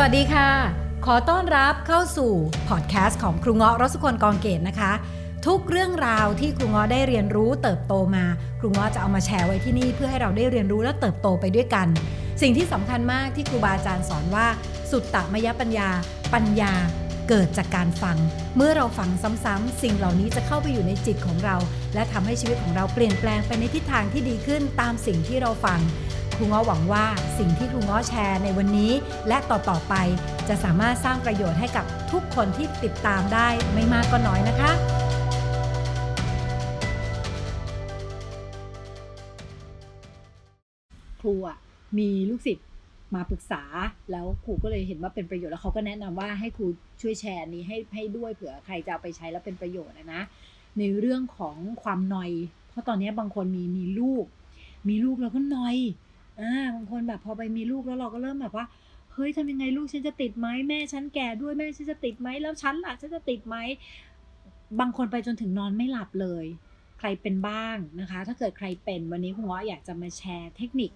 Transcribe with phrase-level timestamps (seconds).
[0.00, 0.50] วัสดีค่ะ
[1.06, 2.32] ขอต้อนรับเข้าสู่
[2.68, 4.92] พอดแคสต์ของครูเงาะรสคนกองเกตนะคะ
[5.46, 8.24] ทุกเรื่องราวที่ครูเงาะได้เรียนรู้เติบโตมา
[8.60, 11.86] ครูเงาะจะเอามาแชร์ไว้ที่นี่เพื่อให้เราได้เรียนรู้และเติบโตไปด้วยกัน
[12.42, 14.46] สิ่งที่สำคัญมากที่ครูบาอาจารย์สอนว่า
[14.90, 15.88] สุตตมยปัญญา
[16.34, 16.72] ปัญญา
[17.28, 18.16] เกิดจากการฟัง
[18.56, 19.10] เมื่อเราฟัง
[19.44, 21.56] ซ้ำๆสิ่งเหล่านี้จะเข้าไปอยู่ในจิตของเรา
[21.94, 25.80] และทำให้ชีวิตของเราเปลี่ยนแปลงไปในทิศทางที่ดีขึ้นตามสิ่งที่เราฟัง
[26.36, 27.06] ครูง้อหวังว่า
[27.38, 28.92] สิ่งที่ครูง้อแชร์ในวันนี้
[29.28, 29.94] และต่อๆไป
[30.48, 34.72] จะสามารถสร้างประโยชน์ให้กับทุกคนที่ติดตามได้ไม่มากก็น้อยนะคะ
[41.20, 41.56] ครูอะ
[41.98, 42.66] มีลูกศิษย์
[43.14, 43.62] มาปรึกษา
[44.10, 46.66] แล้วครูก็เลยเห็นว่าเป็นประโยชน์แล้วเขาก็แนะนำว่าให้ครู
[47.00, 50.22] ช่วยแชร์นี้ให้ให้ด้วยเผื่อใครจะเอาไปใช้แล้วเป็นประโยชน์นะนะ
[50.78, 52.30] ในเรื่องของความนอย
[52.68, 54.24] เพราะตอนนี้บางคนมีมีลูก
[54.88, 55.76] มีลูกแล้วก็นอย
[56.40, 58.66] อ่าบางคนแบบพอไปมีลูกแล้วเราก็เริ่มแบบว่า
[59.12, 63.56] เฮ้ยทำยังไงลูกฉันจะติดไหมแม่ฉันแก่ด้วยแม่ฉันจะติดไหมแล้วฉันล่ะฉันจะติดไหม
[64.80, 66.44] บางคนไปจนถึงนอนไม่หลับเลย
[66.98, 70.90] ใครเป็นบ้างนะคะ ถ้าเกิดใครเป็นวันนี้คุณง้ออยากจะมาแชร์เทคนิค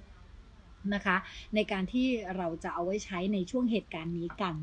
[0.95, 1.17] นะคะ
[1.55, 4.57] ในการที่เราจะเอาไว้ใช้ในช่วงเหตุการณ์นี้กัน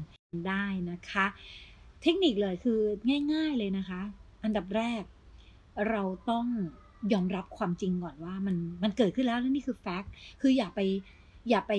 [0.48, 1.26] ได้นะคะ
[2.02, 2.80] เทคนิคเลยคือ
[3.34, 4.02] ง่าย ๆเลยนะคะ
[4.44, 5.04] อันดับแรก
[5.90, 6.46] เราต้อง
[7.14, 10.12] ยอมรับความจริงก่อนว่ามันมันเกิดขึ้นแล้วและนี่คือแฟกต์
[10.42, 10.80] คืออย่าไป
[11.50, 11.74] อย่าไป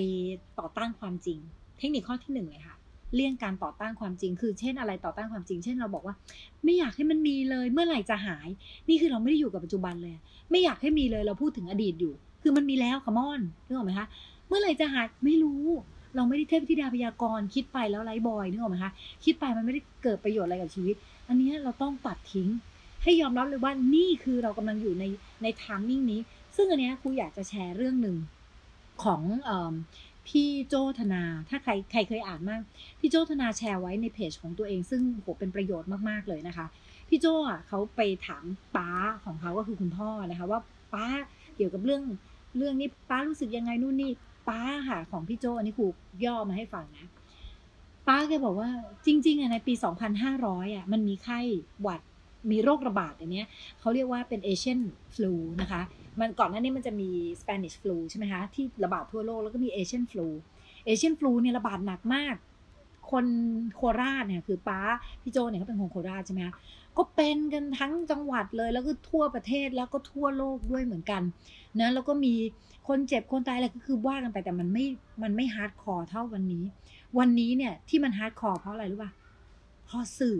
[0.59, 1.39] ต่อต้านความจริง
[1.77, 2.77] เทคนิคข้อที่หนึ่งเลยค่ะ
[3.15, 6.15] เลี่ยงการต่อต้านความจริง คือเช่นอะไรต่อต้านความจริง เช่นเราบอกว่า
[6.63, 8.49] ไม่อยากให้มันมีเลย เมื่อไหร่จะหาย
[8.89, 10.15] นี่คือเราไม่ได้อยู่กับปัจจุบันเลย
[10.51, 14.07] ไม่อยากให้มีเลยเราพูดถึงอดีตอยู่ คือมันมีแล้วคอมอนนึกออกไหมคะ
[14.51, 15.63] มื่อไหร่จะหายไม่รู้
[16.15, 18.91] เราไม่ได้เทพธิดาพยากรณ์คิดไปแล้วไร้บอยนึกออกไหมคะ
[19.25, 20.95] คิดไปมันไม่ได้เกิดประโยชน์อะไรกับชีวิต
[21.27, 22.49] อันนี้เราต้องตัดทิ้ง
[23.03, 25.03] ให้ยอมรับเลยว่านี่คือเรากำลังอยู่ใน
[25.43, 26.19] ในทามมิ่งนี้
[26.55, 28.17] ซึ่งอันนี้ครูอยากจะแชร์เรื่องหนึ่ง
[29.03, 29.73] ของออ
[30.27, 32.61] พี่โจธนา ถ้าใครใครเคยอ่านมาก
[32.99, 36.65] พี่โจธนาแชร์ไว้ในเพจของตัวเอง ซึ่งโหเป็นประโยชน์มากๆเลยนะคะ
[37.09, 38.43] พี่โจอะเขาไปถาม
[38.75, 38.89] ป้า
[39.25, 40.59] ของเขาก็คือคุณพ่อนะคะว่า
[40.93, 41.07] ป้า
[41.55, 42.03] เกี่ยวกับเรื่อง
[42.57, 44.11] เรื่องนี้ป้ารู้สึกยังไงนู่นนี่
[44.49, 45.85] ป้าค่ะของพี่โจอันนี้ครู
[46.25, 47.07] ย่อมาให้ฟังนะ
[48.07, 48.69] ป้าแกบอกว่า
[49.05, 49.73] จริงๆอะในปี
[50.23, 51.39] 2500อะมันมีไข้
[51.81, 52.01] หวัด
[52.51, 53.47] มีโรคระบาดอย่างเนี้ย
[53.79, 54.79] เขาเรียกว่าเป็น Asian
[55.15, 55.81] flu นะคะ
[56.19, 57.09] มันก่อนหน้านี้มันจะมี
[57.41, 62.35] Spanish flu ใช่ไหมคะ ที่ระบาดทั่วโลกแล้วก็มี Asian flu Asian flu เนี่ยระบาดหนักมาก
[63.11, 63.25] คน
[63.75, 64.79] โคราชเนี่ยคือป้า
[65.23, 66.55] พี่โจเนี่ยเขาเป็นคนโคราชใช่ไหมคะ
[66.97, 71.21] ก็เป็นกันทั้งจังหวัดเลย แล้วก็ทั่วประเทศแล้วก็ทั่วโลกด้วยเหมือนกัน
[71.79, 72.33] นะแล้วก็มี
[72.87, 74.85] คนเจ็บคนตายอะไรก็คือว่ากันไปแต่มันไม่
[75.23, 76.63] มันไม่ hardcore เท่าวันนี้
[77.17, 79.11] วันนี้เนี่ยที่มัน hardcore เพราะอะไรรู้ป่ะ
[79.85, 80.39] เพราะสื่อ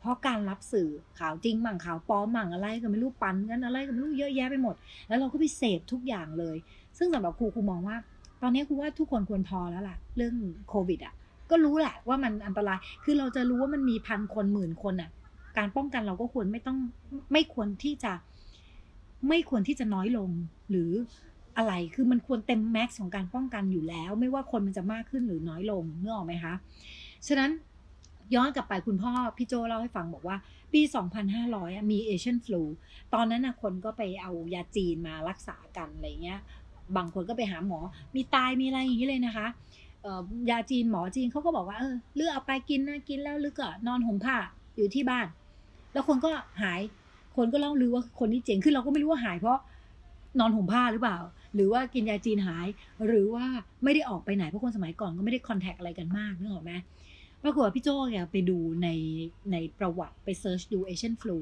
[0.00, 0.88] เพราะการรับสื่อ
[1.18, 4.74] ข่าวจริงมั่งข่าวปลอมมั่งอะไรก็ไม่รู้ปนกันอะไรก็ไม่รู้เยอะแยะไปหมด
[5.08, 6.56] แล้วเราก็ไปเสพทุกอย่างเลย
[6.98, 7.96] ซึ่งสำหรับครูครูมองว่า
[8.42, 10.34] ตอนนี้ครูว่าทุกคนควรพอแล้วล่ะ เรื่อง
[10.68, 11.14] โควิดอะ
[11.50, 15.10] ก็รู้แหละว่ามันอันตราย คือเราจะรู้ว่ามันมีพันคนหมื่นคนอะ
[15.58, 16.78] การป้องกันเราก็ควรไม่ต้อง
[17.32, 18.12] ไม่ควรที่จะ
[19.28, 20.30] ไม่ควรที่จะน้อยลง
[20.70, 20.90] หรือ
[21.58, 26.54] อะไรคือมันควรเต็มแม็กซ์ของการป้องกันอยู่แล้ว ไม่ว่าคนมันจะมากขึ้นหรือน้อยลงเนื้อออกไหมคะ
[27.26, 27.50] ฉะนั้น
[28.34, 30.36] ย้อนกลับไปคุณพ่อพี่โจเล่าให้ฟังบอกว่า
[30.72, 30.80] ปี
[31.36, 32.62] 2500 มีเอเชียนฟลู
[33.14, 36.40] ตอนนั้นนะคนก็ไปเอายาจีนมารักษากันอะไรเงี้ย
[36.96, 37.78] บางคนก็ไปหาหมอ
[38.14, 39.46] มีตายมีอะไรอย่างนี้เลยนะคะ
[40.50, 44.36] ยาจีนหมอจีนเขาก็บอกว่าเออเลือกเอาไปกินนะกินแล้วลึกก็นอนห่มผ้า
[44.76, 45.26] อยู่ที่บ้าน
[45.92, 46.30] แล้วคนก็
[46.62, 46.80] หาย
[47.36, 49.58] คนก็เล่าลือว่าคนที่เจ๋งขึ้นเราก็ไม่รู้ว่าหายเพราะ
[50.38, 51.18] นอนห่มผ้าหรือเปล่า
[51.54, 52.66] หรือว่ากินยาจีนหาย
[53.06, 53.46] หรือว่า
[53.84, 56.72] ไม่ได้ออกไปไหนเพราะคนสมัยก่อนก็ไม่ได้ contact อะไรกันมากนึกออกไหม
[57.42, 58.88] ปรากฏว่าพี่โจ้เนี่ยไปดูใน
[59.52, 61.36] ในประวัติไป search ดู Asian flu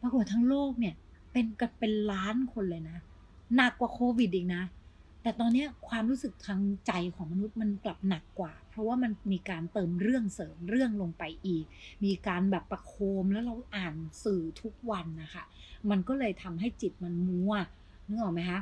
[0.00, 0.94] ปรากฏทั้งโลกเนี่ย
[1.32, 2.96] เป็นกันเป็นล้านคนเลยนะ
[3.56, 4.62] หนักกว่าโควิดอีกนะ
[5.22, 11.64] แต่ตอนนี้ความรู้สึกทางใจของมนุษย์มันกลับหนักกว่า เพราะว่ามันมีการเติมเรื่องเสริมเรื่องลงไปอีก
[12.04, 13.94] มีการแบบประโคมแล้วเราอ่าน
[14.24, 15.44] สื่อทุกวันนะคะ
[15.90, 17.52] มันก็เลยทำให้จิตมันมัว
[18.08, 18.60] นึกออกไหมคะ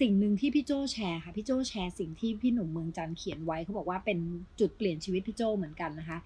[0.00, 4.18] สิ่งหนึ่งที่พี่โจแชร์ค่ะพี่โจแชร์สิ่งที่พี่หนุ่มเมืองจันเขียนไว้เขาบอกว่าเป็น
[4.60, 6.18] จุดเปลี่ยนชีวิตพี่โจเหมือนกันนะคะ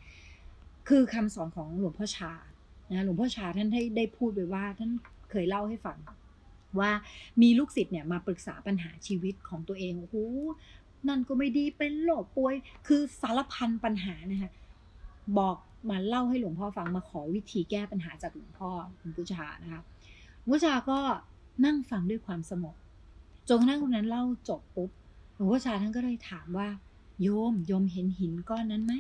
[0.89, 2.33] คือคำสอนของหลวงพ่อชา
[2.91, 4.91] นะหลวงพ่อชาท่านได้ได้พูดไว้ว่าท่าน
[5.31, 5.99] เคยเล่าให้ฟัง
[6.81, 6.91] ว่า
[7.43, 10.17] มีลูกศิษย์เนี่ยมาปรึกษาปัญหาชีวิตของตัวเอง โอ้โห
[11.09, 12.55] นั่นก็ไม่ดีเป็นโรคป่วย
[12.87, 14.51] คือสารพันปัญหานะคะ
[15.39, 15.57] บอก
[15.91, 19.81] มาเล่าให้หลวงพ่อฟังมาขอวิธีแก้ปัญหาจากหลวงพ่อหลวงปู่ชานะคะ
[20.39, 20.99] หลวงพ่ชาก็
[21.65, 22.75] นั่งฟังด้วยความสงบ
[23.49, 24.91] จนกระทั่งคนนั้นเล่าจบปุ๊บ
[25.35, 26.69] หลวงพ่อชาท่านก็เลยถามว่า
[27.23, 28.93] โยม โยมเห็นหินก้อนนั้นไหม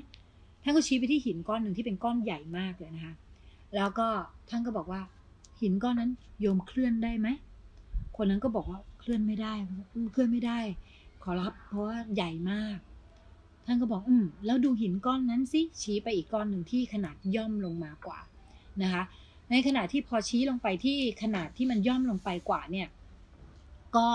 [0.62, 3.15] ท่านก็ชี้ไปที่หินก้อนหนึ่งที่เป็นก้อนใหญ่มากเลยนะคะ
[3.75, 4.06] แล้วก็
[4.50, 5.00] ท่านก็บอกว่า
[5.61, 6.11] หินก้อนนั้น
[6.41, 7.29] โยมเคลื่อนได้ไหม
[8.16, 9.52] คนนั้นก็บอกว่าเคลื่อนไม่ได้
[10.12, 10.58] เคลื่อนไม่ได้
[11.22, 12.78] ขอรับเพราะว่าใหญ่มาก
[13.66, 18.19] ท่านก็บอกอืมแล้วดูหินก้อนนั้นสิชี้ไปอีกก้อนหนึ่งที่ขนาดย่อมลงมากว่า
[18.82, 19.02] นะคะ
[19.50, 22.88] ในขณะที่พอชี้ลงไปที่ขนาดที่มันย่อมลงไปกว่าเนี่ย
[23.96, 24.06] ก็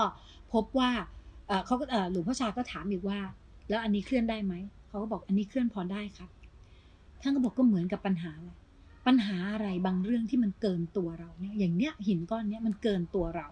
[0.52, 0.90] พบว่า
[1.66, 3.18] เขาก็หลวงพ่อชาก็ถามอีกว่า
[3.68, 4.54] แล้วอันนี้เคลื่อนได้ไหม
[4.88, 6.30] เขาก็บอกอันนี้เคลื่อนพอได้ครับ
[7.20, 8.56] ท่านก็บอกก็เหมือนกับปัญหาแหละ
[9.06, 13.46] ปัญหาอะไรบางเรื่องที่มันเกินตัวเราเนี่ยอย่างเนี้ยหินก้อนเนี้ยมันเกินตัวเรา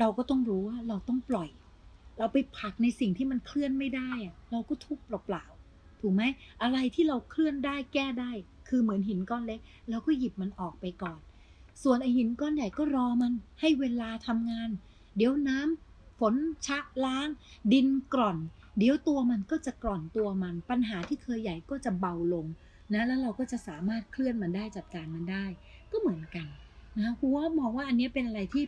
[0.00, 1.48] เราก็ต้องรู้ว่าเราต้องปล่อย
[2.18, 6.22] เราไปผลักในสิ่งที่มันเคลื่อนไม่ได้อะเราก็ทุกข์เปล่าๆถูกไหม
[6.62, 8.32] อะไรที่เราเคลื่อนได้แก้ได้
[8.68, 11.18] คือเหมือนหินก้อนเล็กเราก็หยิบมันออกไปก่อน
[11.82, 14.70] ส่วนไอหินก้อนใหญ่ก็รอมันให้เวลาทำงาน
[15.16, 16.34] เดี๋ยวน้ำฝน
[16.66, 17.28] ชะล้าง
[17.72, 18.38] ดินกร่อน
[18.78, 22.46] เดี๋ยวตัวมันก็จะกร่อนตัวมัน ปัญหาที่เคยใหญ่ก็จะเบาลง
[22.92, 25.44] นะแล้วเราก็จะสามารถเคลื่อนมันได้จัดการมันได้
[25.92, 26.46] ก็เหมือนกัน
[26.98, 28.64] นะครูว่ามองว่าอันนี้เป็นอะไรที่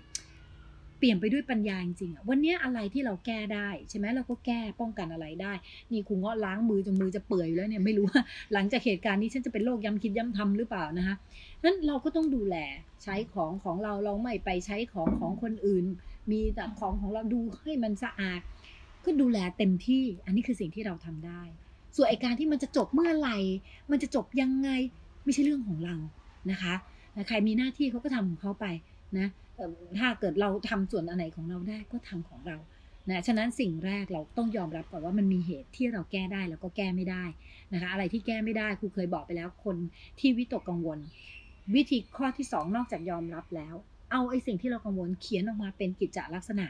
[0.98, 5.52] เปลี่ยนไปด้วยปัญญาจริงๆวันนี้อะไรที่เราแก้ได้ใช่ไหมเราก็แก้ป้องกันอะไรได้
[5.90, 8.22] นี่ครูเงาะล้างมือจนมือจะเปื่อยอยู่แล้วเนี่ยไม่รู้ว่า
[8.52, 11.16] หลังจากเหตุการณ์นี้ฉันจะเป็นโรคย้ำคิดย้ำทำหรือเปล่านะคะ
[11.64, 12.56] นั้นเราก็ต้องดูแล
[13.02, 15.84] ใช้ของของเราเราไม่ไปใช้ของของคนอื่น
[16.30, 18.40] มีแต่ของของเราดูให้มันสะอาด
[19.04, 21.42] ก็ดูแลเต็มที่ อันนี้คือสิ่งที่เราทำได้
[21.96, 23.38] ส่วนไอการที่มันจะจบเมื่อไหร่
[23.90, 24.68] มันจะจบยังไง
[25.24, 25.96] ไม่ใช่เรื่องของเรา
[26.50, 26.74] นะคะ
[27.28, 28.66] ใครมีหน้าที่เขาก็ทำของเขาไป
[29.18, 29.26] นะ
[29.98, 32.56] ถ้าเกิดเราทำส่วนอันไหนของเราได้ก็ทำของเรา
[33.08, 37.24] นะฉะนั้นสิ่งแรกเราต้องยอมรับก่อนว่ามันมีเหตุที่เราแก้ได้แล้วก็แก้ไม่ได้
[37.72, 39.76] นะคะอะไรที่แก้ไม่ได้ครูเคยบอกไปแล้วคน
[40.18, 40.98] ที่วิตกกังวล
[41.74, 43.74] วิธีข้อที่สองนอกจากยอมรับแล้ว
[44.10, 46.66] เอาไอ้สิ่งที่เรากังวลเขียนออกมาเป็นกิจจลักษณะ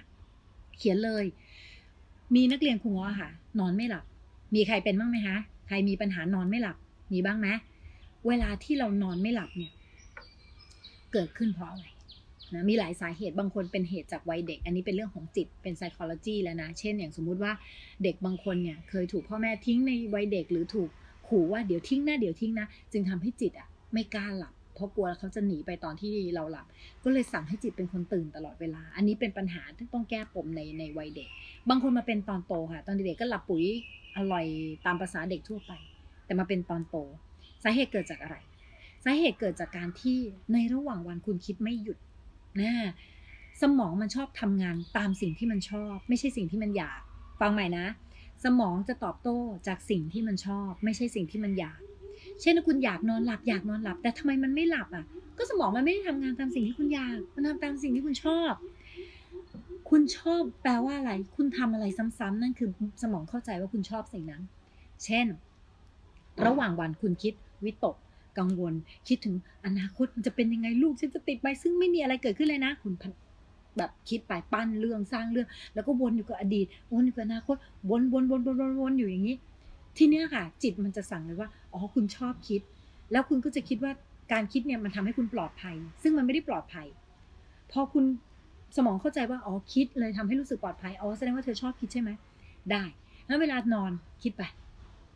[0.79, 1.25] เขียนเลย
[2.34, 4.05] มีนักเรียนครูง้อค่ะ นอนไม่หลับ
[4.55, 5.37] มีใครเป็นบ้างไหมคะ
[5.67, 6.76] ใครมีปัญหานอนไม่หลับ
[7.12, 7.49] มีบ้างไหม
[8.29, 9.73] เวลาที่เรานอนไม่หลับเนี่ย
[11.12, 11.87] เกิดขึ้นเพราะอะไร
[12.55, 17.53] นะมีหลายสาเหตุบางคนเป็นเหตุจากวัยเด็ก อันนี้เป็นเรื่องของจิตเป็น psychology แล้วนะ เช่นอย่างสมมุติว่า
[18.03, 20.91] เด็กบางคนเนี่ยเคยถูกพ่อแม่ทิ้งในวัยเด็กหรือถูก
[21.29, 26.67] ขู่ว่าเดี๋ยวทิ้งนะเดี๋ยวทิ้งนะ จึงทำให้จิตอะไม่กล้าหลับเพราะกลัวเขาจะหนีไปตอนที่เราหลับ
[27.05, 31.29] ก็เลยสั่งให้จิตเป็นคนตื่นตลอดเวลา อันนี้เป็นปัญหาที่ต้องแก้ปมในในวัยเด็ก
[31.69, 33.65] บางคนมาเป็นตอนโตค่ะ ตอนเด็กก็หลับปุ๋ย
[34.17, 34.47] อร่อย
[34.87, 35.73] ตามภาษาเด็กทั่วไป
[36.25, 36.97] แต่มาเป็นตอนโต
[37.65, 38.37] สาเหตุเกิดจากอะไร
[39.05, 40.19] สาเหตุเกิดจากการที่
[40.53, 41.99] ในระหว่างวันคุณคิดไม่หยุด
[42.60, 42.72] นะ
[43.62, 47.00] สมองมันชอบทำงานตามสิ่งที่มันชอบ ไม่ใช่สิ่งที่มันอยาก
[47.40, 47.87] ฟังใหม่นะ
[48.44, 51.81] สมองจะตอบโต้จากสิ่งที่มันชอบ ไม่ใช่สิ่งที่มันอยาก
[52.40, 55.05] เช่นคุณอยากนอนหลับอยากนอนหลับ แต่ทำไมมันไม่หลับอะ
[55.38, 58.52] ก็สมองมันไม่ได้ทำงานตามสิ่งที่คุณอยาก มันทำตามสิ่งที่คุณชอบ
[59.90, 61.84] คุณชอบแปลว่าอะไร คุณทำอะไร
[62.19, 62.69] ซ้ำๆนั่นคือ
[63.02, 64.43] สมองเข้าใจว่าคุณชอบสิ่งนั้น
[65.05, 65.26] เช่น
[66.46, 67.34] ระหว่างวันคุณคิด
[67.64, 67.96] วิตก
[68.38, 68.75] กังวล
[69.08, 69.35] คิดถึง
[69.67, 72.93] อนาคตมันจะเป็นยังไงลูกฉันจะติดไปซึ่งไม่มีอะไรเกิดขึ้นเลยนะ คุณ
[73.76, 77.56] แบบคิดไปปั้นเรื่องสร้างเรื่อง แล้วก็วนอยู่กับอดีตวนอยู่กับอนาคต
[77.90, 79.37] วนวนวนวนวนวนอยู่อย่างนี้
[79.96, 82.61] ทีเนี้ยค่ะ จิตมันจะสั่งเลยว่าอ๋อคุณชอบคิด
[83.12, 83.93] แล้วคุณก็จะคิดว่า
[84.32, 86.87] การคิดเนี่ยมันทำให้คุณปลอดภัย ซึ่งมันไม่ได้ปลอดภัย
[87.73, 88.05] พอคุณ
[88.76, 92.11] สมองเข้าใจว่าอ๋อคิดเลยทำให้รู้สึกปลอดภัยอ๋อแสดงว่าเธอชอบคิดใช่ไหม
[92.73, 92.82] ได้
[93.26, 93.93] แล้วเวลานอน
[94.23, 94.43] คิดไป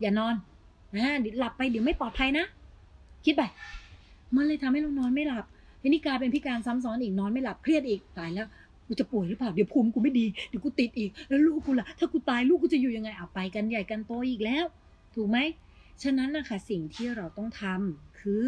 [0.00, 0.34] อย่านอน
[0.94, 2.44] นะหลับไปเดี๋ยวไม่ปลอดภัยนะ
[3.24, 3.42] คิดไป
[4.36, 5.44] มันเลยทำให้เรานอนไม่หลับ
[5.82, 8.46] ทีนี้กลายเป็นพิการซ้ำซ้อนอีกนอนไม่หลับเครียดอีกตายแล้ว
[8.86, 14.64] กูจะป่วยหรือเปล่าเดี๋ยวภูมิกูไม่ดีเดี๋ยวกูติดอีก แล้วลูกกูล่ะถ้ากูตายลูกกูจะอยู่ยังไงเอาไปกันใหญ่กันโตอีกแล้ว
[15.14, 15.38] ถูกไหม
[16.02, 18.46] ฉะนั้นนะคะสิ่งที่เราต้องทำคือ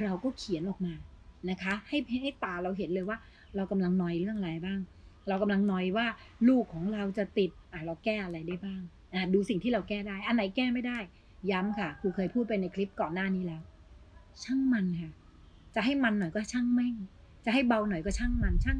[0.00, 0.94] เราก็เขียนออกมา
[1.50, 3.18] นะคะ ให้ให้ตาเราเห็นเลยว่า
[3.56, 4.78] เรากำลังนอยเรื่องอะไรบ้าง
[5.28, 6.06] เรากำลังนอยว่า
[6.48, 8.80] ลูกของเราจะติดอะเราแก้อะไรได้บ้าง
[9.14, 10.98] อะดูสิ่งที่เราแก้ได้ อันไหนแก้ไม่ได้
[11.50, 13.62] ย้ำค่ะครูเคยพูดไปในคลิปก่อนหน้านี้แล้ว
[14.44, 15.12] ช่างมันค่ะ
[15.74, 16.94] จะให้มันหน่อยก็ช่างแม่ง
[17.44, 18.78] จะให้เบาหน่อยก็ช่างมัน ช่าง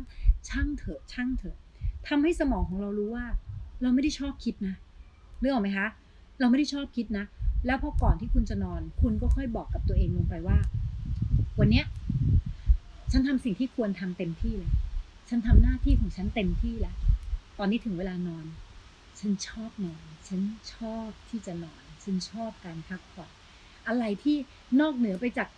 [0.49, 1.57] ช่างเถอะ ช่างเถอะ
[2.09, 3.27] ทำให้สมองของเรารู้ว่า
[3.83, 4.75] เราไม่ได้ชอบคิดนะ
[5.41, 5.89] เรื่องออกไหมคะ
[6.41, 7.25] เราไม่ได้ชอบคิดนะ
[7.67, 10.59] แล้วพอก่อนที่คุณจะนอน คุณก็ค่อยบอกกับตัวเองลงไปว่า
[11.59, 11.85] วันเนี้ย
[13.13, 14.73] ฉันทำสิ่งที่ควรทำเต็มที่เลย
[15.29, 16.97] ฉันทำหน้าที่ของฉันเต็มที่แล้ว
[17.59, 18.47] ตอนนี้ถึงเวลานอน
[19.21, 20.41] ฉันชอบนอน ฉัน
[20.75, 23.31] ชอบที่จะนอน ฉันชอบการพักผ่อน
[23.89, 24.37] อะไรที่
[24.81, 25.49] นอกเหนือไปจาก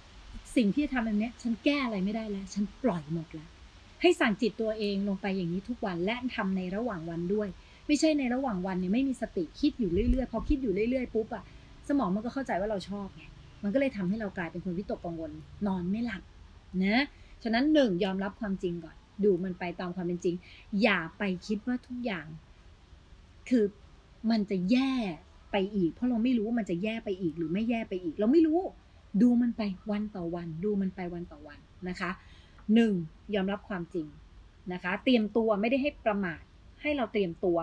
[0.56, 3.49] สิ่งที่ทำอันนี้ฉันแก้อะไรไม่ได้แล้ว ฉันปล่อยหมดแล้ว
[4.00, 7.49] ให้สั่งจิตตัวเองลงไปอย่างนี้ทุกวันและทำในระหว่างวันด้วย
[7.87, 11.44] ไม่ใช่ในระหว่างวันเนี่ยไม่มีสติคิดอยู่เรื่อยๆพอคิดอยู่เรื่อยๆปุ๊บอะ
[11.88, 13.25] สมองมันก็เข้าใจว่าเราชอบไง
[13.62, 15.32] มันก็เลยทำให้เรากลายเป็นคนวิตกกังวล
[15.66, 16.23] นอนไม่หลับ
[16.85, 17.04] นะ
[17.42, 20.37] ฉะนั้นหนึ่งยอมรับความจริงก่อน ดูมันไปตามความเป็นจริง
[20.82, 22.26] อย่าไปคิดว่าทุกอย่าง
[23.49, 23.64] คือ
[24.30, 24.92] มันจะแย่
[25.52, 28.61] ไปอีก เพราะเราไม่รู้ว่ามันจะแย่ไปอีกหรือไม่แย่ไปอีก เราไม่รู้
[29.23, 32.11] ดูมันไปวันต่อวัน ดูมันไปวันต่อวันนะคะ
[32.75, 32.93] หนึ่ง
[33.35, 34.07] ยอมรับความจริง
[34.73, 36.43] นะคะ เตรียมตัวไม่ได้ให้ประมาท
[36.83, 37.59] ให้เราเตรียมตัว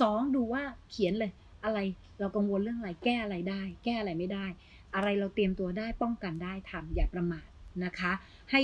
[0.00, 1.30] สองดูว่าเขียนเลย
[1.64, 1.78] อะไร
[2.18, 4.46] เรากังวลเรื่องอะไรแก้อะไรได้ แก้อะไรไม่ได้
[4.94, 7.48] อะไรเราเตรียมตัวได้ป้องกันได้ทำอย่าประมาท
[7.84, 8.12] นะคะ
[8.50, 8.60] ให้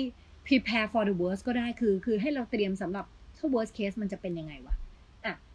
[0.46, 3.04] prepare for the worst ก็ได้คือ คือให้เราเตรียมสำหรับ
[3.36, 4.83] ถ้า worst case มันจะเป็นยังไงวะอะ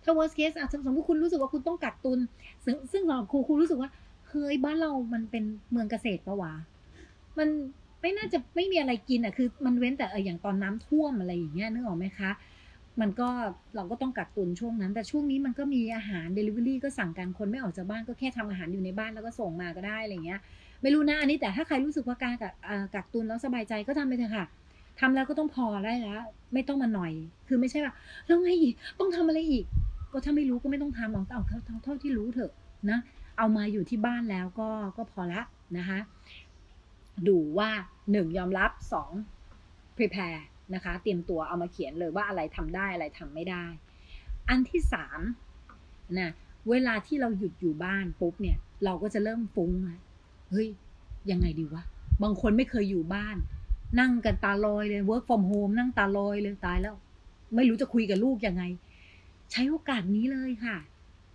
[0.03, 2.19] ถ้า worst case อะสมมติคุณรู้สึกว่าคุณต้องกักตุน
[2.65, 3.89] ซึ่งซึ่งสำหรับครูครูรู้สึกว่า
[4.29, 6.53] เฮ้ยบ้านเรามันเป็นเมืองเกษตรปะวะ
[7.37, 7.49] มัน
[8.01, 12.31] ไม่น่าจะไม่มีอะไรกินอะคือ มันเว้นแต่เอออย่างตอนน้ำท่วมอะไรอย่างเงี้ยนึกออกไหมคะ
[13.01, 13.29] มันก็
[13.75, 20.39] เราก็ต้องกักตุนช่วงนั้น แต่ช่วงนี้มันก็มีอาหาร Delivery ก็สั่งกันคนไม่ออกจากบ้านก็แค่ทำอาหารอยู่ในบ้านแล้วก็ส่งมาก็ได้อะไรเงี้ย
[20.81, 22.53] ไม่รู้นะอันนี้แต่ถ้าใครรู้สึกว่าการกัก
[22.95, 24.45] กักตุนแล้วสบายใจก็ทำไปเถอะค่ะ
[24.99, 26.21] ทำแล้วก็ต้องพอได้แล้ว
[26.53, 27.11] ไม่ต้องมาหน่อย
[27.47, 27.93] คือไม่ใช่ว่า
[28.25, 29.65] แล้วไงอีกต้องทำอะไรอีก
[30.11, 31.41] ก็ถ้าไม่รู้ก็ไม่ต้องทำเอาเอา
[31.83, 32.51] เท่าที่รู้เถอะ
[32.89, 32.99] นะ
[33.37, 35.41] เอามาอยู่ที่บ้านแล้วก็ก็พอละ
[35.77, 35.99] นะคะ
[37.27, 37.69] ดูว่า
[38.11, 39.09] หนึ่งยอมรับสอง
[39.97, 40.41] prepare
[40.73, 43.65] นะคะ เตรียมตัวเอามาเขียนเลยว่าอะไรทำได้อะไรทำไม่ได้
[44.49, 45.19] อันที่สาม
[46.19, 46.31] นะ
[46.69, 49.71] เวลาที่เราหยุดอยู่บ้านปุ๊บเนี่ย เราก็จะเริ่มฟุ้ง
[50.49, 50.67] เฮ้ย
[51.31, 51.83] ยังไงดีวะ
[52.23, 53.35] บางคนไม่เคยอยู่บ้าน
[53.99, 56.95] นั่งกันตาลอยเลย work from home นั่งตาลอยเลยตายแล้ว
[57.55, 58.63] ไม่รู้จะคุยกับลูกยังไง
[59.51, 60.77] ใช้โอกาสนี้เลยค่ะ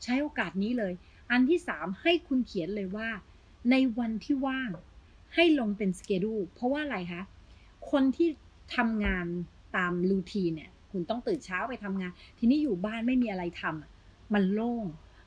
[0.03, 0.93] ใช้โอกาสนี้เลย
[1.31, 3.09] อันที่สามให้คุณเขียนเลยว่า
[3.71, 4.71] ในวันที่ว่าง
[5.35, 7.23] ให้ลงเป็นสเกดูเพราะว่าอะไรคะ
[7.91, 8.29] คนที่
[8.77, 9.27] ทำงาน
[9.77, 14.85] ตามรูทีเนี่ย คุณต้องตื่นเช้าไปทำงาน ทีนี้อยู่บ้านไม่มีอะไรทำมันโล่ง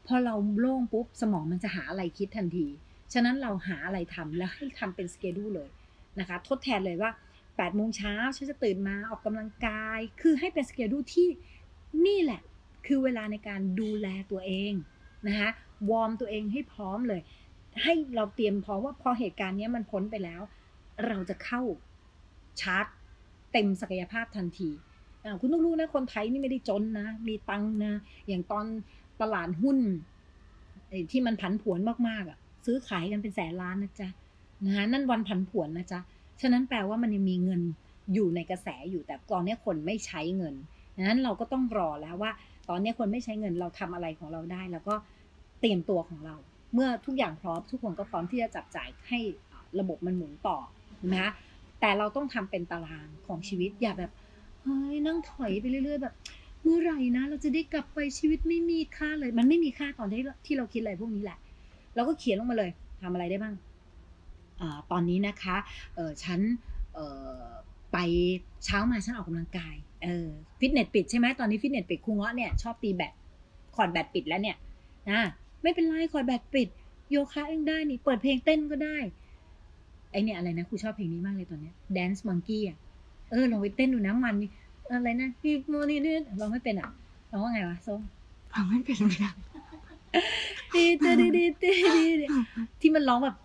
[0.08, 2.68] พอเราโล่งปุ๊บ สมองมันจะหาอะไรคิดทันที
[3.14, 5.70] ฉะนั้นเราหาอะไรทำแล้วให้ทำเป็นสเกดูเลย
[6.20, 7.12] นะคะ ทดแทนเลยว่า
[7.44, 11.28] 8โมงเช้าฉันจะตื่นมาออกกำลังกาย คือให้เป็นสเกดูที่
[12.06, 12.42] นี่แหละ
[12.88, 14.74] คือเวลาในการดูแลตัวเอง
[15.28, 15.50] นะคะ
[15.90, 17.22] วอร์มตัวเองให้พร้อมเลย
[17.84, 20.42] ให้เราเตรียมพร้อมว่าพอเหตุการณ์นี้มันพ้นไปแล้ว
[21.08, 21.62] เราจะเข้า
[22.62, 22.86] ชาร์จ
[23.52, 24.70] เต็มศักยภาพทันที
[25.42, 27.94] คุณต้องรู้นะคนไทยนี่ไม่ได้จนนะ มีตังนะ
[28.28, 28.66] อย่างตอน
[29.22, 29.78] ตลาดหุ้น
[31.12, 34.10] ที่มันผันผวนมากๆอะ ซื้อขายกันเป็นแสนล้านนะจ๊ะ
[34.66, 36.00] นะนั่นวันผันผวนนะจ๊ะ
[36.42, 37.62] ฉะนั้นแปลว่ามันยังมีเงิน
[38.14, 40.56] อยู่ในกระแสอยู่แต่ตอนนี้คนไม่ใช้เงิน
[40.96, 42.32] ดังนั้นเราก็ต้องรอแล้วว่า
[42.70, 44.96] ตอนนี้คนไม่ใช้เงินเราทำอะไรของเราได้ แล้วก็
[45.60, 46.36] เตรียมตัวของเรา
[46.74, 49.20] เมื่อทุกอย่างพร้อมทุกคนก็พร้อมที่จะจับจ่ายให้
[49.80, 50.58] ระบบมันหมุนต่อ
[51.14, 51.32] นะคะ
[51.80, 54.12] แต่เราต้องทำเป็นตารางของชีวิตอย่าแบบ
[54.64, 56.16] เฮ้ยนั่งถอยไปเรื่อย ๆ แบบ
[56.64, 61.38] เมื่อไหร่นะ เราจะได้กลับไปชีวิตไม่มีค่าเลย มันไม่มีค่าตอนที่ที่เราคิดอะไรพวกนี้แหละ
[61.96, 62.70] เราก็เขียนลงมาเลย
[63.02, 63.54] ทำอะไรได้บ้าง
[64.92, 65.58] ตอนนี้นะคะ
[65.96, 66.40] เออฉัน
[66.94, 67.00] เอ
[67.40, 67.44] อ
[67.94, 67.98] ไป
[68.66, 70.28] เช้ามาฉันออกกำลังกายเออ
[70.60, 73.14] ฟิตเนสปิดใช่ไหมตอนนี้ฟิตเนสปิดครูเงาะเนี่ยชอบตีแบด
[73.76, 74.58] คอร์ตแบดปิดแล้วเนี่ย
[75.10, 75.20] นะ
[75.64, 76.70] ไม่เป็นไรคอร์ตแบดปิด
[77.12, 78.98] โยคะเองได้นี่เปิดเพลงเต้นก็ได้
[80.12, 82.78] ไอเนี่ยอะไรนะครูชอบเพลงนี้มากเลยตอนเนี้ย Dance Monkey อะ
[83.32, 84.50] เออลองไปเต้นดูนะมันนี่
[84.90, 86.90] อะไรนะพี่โมนี่นี่ร้องไม่เป็นอะ
[87.32, 88.02] ร้องว่าไงวะส้ม
[88.52, 89.34] ฟังไม่เป็นเลยอะ
[90.76, 91.72] ดีดีดีดีดี
[92.22, 92.28] ดี
[92.82, 93.38] ที่มันร้องแบบ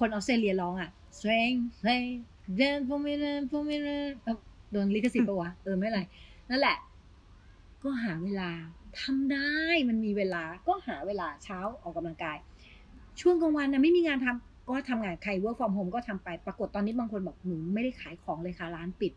[0.00, 2.16] คนออสเตรเลียร้องอะ strength strength
[2.58, 3.76] dance for me dance for me
[4.24, 4.36] เอ้า
[4.72, 6.00] โดนลิขสิทธิ์ปะวะ เออไม่ไร
[6.50, 6.76] นั่นแหละ
[7.82, 8.50] ก็หาเวลา
[9.00, 9.52] ทำได้
[9.88, 12.38] มันมีเวลาก็หาเวลาเช้าออกกำลังกาย
[13.20, 19.12] ช่วงกลางวันนะไม่มีงานทำก็ทำงานใคร work from home ก็ทำไป ปรากฏตอนนี้บางคนบอกหนูไม่ได้ขายของเลยค่ะร้านปิด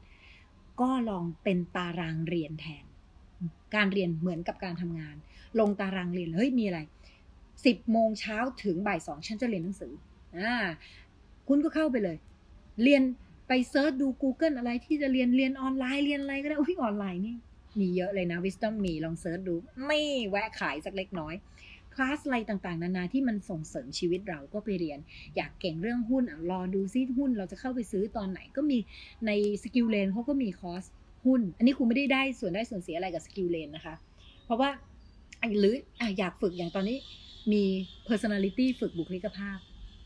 [0.81, 2.85] ก็ลองเป็นตารางเรียนแทน
[3.75, 5.15] การเรียนเหมือนกับการทำงาน
[5.59, 6.79] ลงตารางเรียนเลยเฮ้ยมีอะไร
[7.65, 9.93] สิบโมงเช้าถึงบ่ายสองฉันจะเรียนหนังสือ
[10.39, 10.55] อ่า
[11.47, 12.17] คุณก็เข้าไปเลย
[12.83, 13.03] เรียน
[13.47, 17.35] ไป search ดู Google อะไรที่จะเรียนเรียนออนไลน์เรียนอะไรก็ได้อุ้ยออนไลน์นี่
[17.79, 21.35] มีเยอะเลยนะ Wisdom มีลอง search ดู ไม่แวะขายสักเล็กน้อย
[21.95, 24.99] คลาสอะไรต่างๆ นานาที่มันส่งเสริมชีวิตเราก็ไปเรียน
[25.35, 28.77] อยากเก่งเรื่องหุ้นอะรอดูซิหุ้นเราจะเข้าไปซื้อตอนไหนก็มี
[29.25, 29.31] ใน
[29.63, 30.83] SkillLane เขาก็มีคอร์ส
[31.25, 33.95] หุ้น อันนี้ครูไม่ได้ได้ส่วนได้ส่วนเสียอะไรกับ SkillLane นะคะ
[34.45, 34.69] เพราะว่า
[35.59, 35.75] หรือ
[36.17, 36.97] อยากฝึกอย่างตอนนี้
[37.51, 37.63] มี
[38.07, 39.57] personality ฝึกบุคลิกภาพ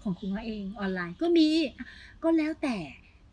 [0.06, 1.48] ของคุณว่าเองออนไลน์ก็มี
[2.24, 2.78] ก็แล้วแต่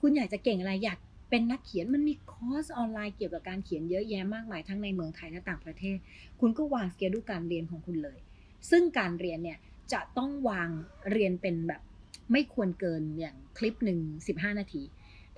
[0.01, 0.99] คุณอยากจะเก่งอะไรอยาก
[1.31, 5.97] เป็นนักเขียนมันมีคอร์สออนไลน์เกี่ยวกับการเขียนเยอะแยะมากมายทั้งในเมืองไทยและต่างประเทศ
[6.41, 8.19] คุณก็วาง schedule การเรียนของคุณเลย
[8.71, 9.59] ซึ่งการเรียนเนี่ย
[9.93, 10.69] จะต้องวาง
[11.13, 11.81] เรียนเป็นแบบ
[12.33, 13.99] ไม่ควรเกินอย่างคลิปหนึ่ง
[14.33, 14.83] 15นาที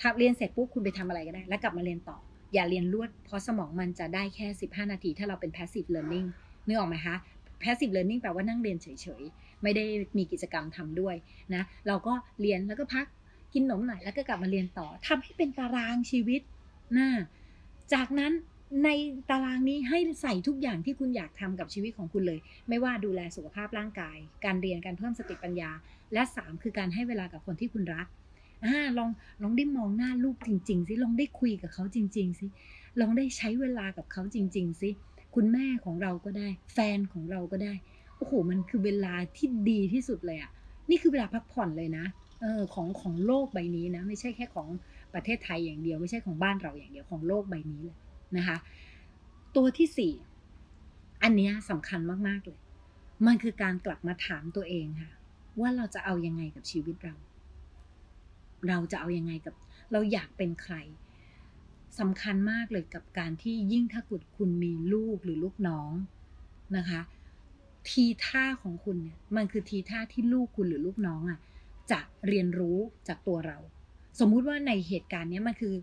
[0.01, 2.17] ถ้าเรียนเสร็จปุ๊บคุณไปทำอะไรก็ได้ แล้วกลับมาเรียนต่อ
[2.55, 6.27] อย่าเรียนรวดเพราะสมองมันจะได้แค่ 15 นาที ถ้าเราเป็น passive learning
[6.67, 7.15] นึกออกไหมคะ
[7.63, 9.23] passive learning แปลว่านั่งเรียนเฉย
[9.65, 9.85] ไม่ได้
[10.19, 11.15] มีกิจกรรมทำด้วย
[11.55, 13.07] นะเราก็เรียนแล้วก็พัก
[13.55, 16.41] กินขนมหน่อยแล้วก็กลับมาเรียนต่อทำให้เป็นตารางชีวิต
[16.97, 17.09] นะ
[17.95, 18.33] จากนั้น
[18.85, 18.89] ใน
[19.31, 25.71] ตารางนี้ให้ใส่ทุกอย่างที่คุณอยากทำกับชีวิตของคุณเลย ไม่ว่าดูแลสุขภาพร่างกาย การเรียนการเพิ่มสติปัญญา
[26.13, 28.07] และ 3 คือการให้เวลากับคนที่คุณรัก
[28.65, 28.67] อ
[28.99, 29.11] ลอง
[29.43, 32.47] ลองได้มองหน้าลูกจริงๆสิลองได้คุยกับเขาจริง ๆสิ
[33.01, 34.91] ลองได้ใช้เวลากับเขาจริง ๆสิ
[35.35, 37.73] คุณแม่ของเราก็ได้ แฟนของเราก็ได้
[38.17, 40.51] โอ้โหมันคือเวลาที่ดีที่สุดเลยอะ
[40.91, 42.05] นี่คือเวลาพักผ่อนเลยนะ
[42.41, 44.69] เออของของโลกใบนี้นะไม่ใช่แค่ของ
[45.15, 47.99] ประเทศไทยอย่างเดียว ไม่ใช่ของบ้านเราอย่างเดียวของโลกใบนี้เลย
[48.37, 48.57] นะคะ
[49.57, 50.13] ตัวที่สี่
[51.23, 52.59] อันนี้สำคัญมากๆเลย
[53.27, 55.13] มันคือการกลับมาถามตัวเองค่ะ
[55.61, 57.15] ว่าเราจะเอายังไงกับชีวิตเรา
[58.69, 59.55] เราจะเอายังไงกับ
[59.93, 60.75] เราอยากเป็นใคร
[61.99, 65.93] สำคัญมากเลยกับการที่ยิ่งถ้าคุณคุณมีลูกหรือลูกน้อง
[66.77, 67.01] นะคะ
[67.91, 71.39] ทีท่าของคุณเนี่ยมันคือทีท่าที่ลูกคุณหรือลูกน้องอะ
[71.91, 73.59] จะเรียนรู้จากตัวเรา
[74.21, 75.75] สมมุติว่าในเหตุการณ์นี้มันคือ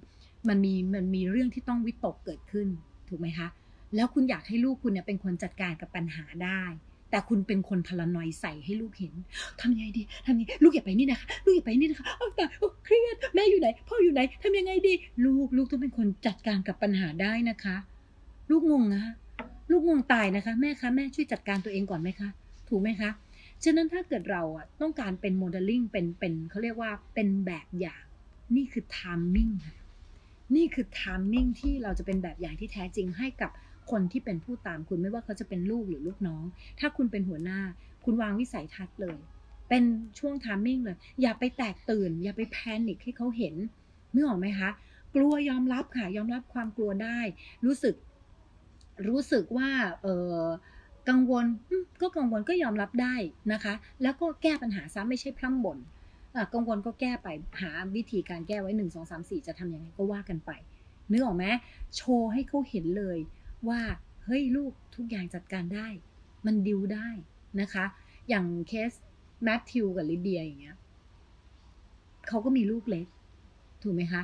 [0.49, 2.67] มันมีมันมีเรื่องที่ต้องวิตกเกิดขึ้น
[3.09, 3.47] ถูกไหมคะ
[3.95, 6.63] แล้วคุณอยากให้ลูกคุณเนี่ยเป็นคนจัดการกับปัญหาได้
[7.09, 9.13] แต่คุณเป็นคนพลานอยใส่ให้ลูกเห็น
[9.61, 12.49] ทำยังไงดีทำยังไงลูกอย่าไปนี่นะคะลูกอย่าไปนี่นะคะอ้าวตาย
[12.85, 14.93] เครียดแม่อยู่ไหนพ่ออยู่ไหนทำยังไงดี
[15.25, 17.75] ลูกลูกต้องเป็นคนจัดการกับปัญหาได้นะคะ
[18.49, 19.03] ลูกงงนะ
[19.71, 22.29] ลูกง่วงตายนะคะ แม่คะแม่ช่วยจัดการตัวเองก่อนไหมคะ
[22.69, 23.09] ถูกไหมคะ
[23.63, 28.03] ฉะนั้นถ้าเกิดเราอะต้องการเป็นโมเดลลิ่งเป็นเป็นเขาเรียกว่าเป็นแบบอย่าง
[28.55, 29.77] นี่คือ timing ค่ะ
[30.55, 33.51] นี่คือ timing ที่เราจะเป็นแบบอย่างที่แท้จริงให้กับ
[33.91, 36.43] คนที่เป็นผู้ตามคุณไม่ว่าเขาจะเป็นลูกหรือลูกน้อง
[36.79, 37.59] ถ้าคุณเป็นหัวหน้า
[38.05, 39.17] คุณวางวิสัยทัศน์เลย
[39.69, 39.83] เป็น
[40.19, 43.55] ช่วง timing เลย อย่าไปแตกตื่น อย่าไป panic ให้เขาเห็น
[44.13, 44.69] นึกออกไหมคะ
[45.15, 47.19] กลัวยอมรับค่ะ ยอมรับความกลัวได้
[47.65, 47.95] รู้สึก
[49.07, 49.69] รู้สึกว่า
[50.01, 50.43] เออ
[51.09, 51.45] กังวล
[52.01, 53.15] ก็กังวลก็ยอมรับได้
[53.53, 55.79] นะคะ แล้วก็แก้ปัญหาซะไม่ใช่พร่ำบ่น
[56.53, 57.27] กังวลก็แก้ไป
[57.61, 60.51] หาวิธีการแก้ไว้หนึ่งสองสามสี่จะทำยังไงก็ว่ากันไป
[61.11, 61.45] นึกออกไหม
[61.95, 63.19] โชว์ให้เขาเห็นเลย
[63.67, 63.81] ว่า
[64.25, 65.87] เฮ้ยลูกทุกอย่างจัดการได้
[66.45, 67.07] มันดิวได้
[67.61, 67.85] นะคะ
[68.29, 68.91] อย่างเคส
[69.43, 70.77] แมทธิวกับลิเดียอย่างเงี้ย
[72.27, 73.07] เขาก็มีลูกเล็ก
[73.81, 74.23] ถูกไหมคะ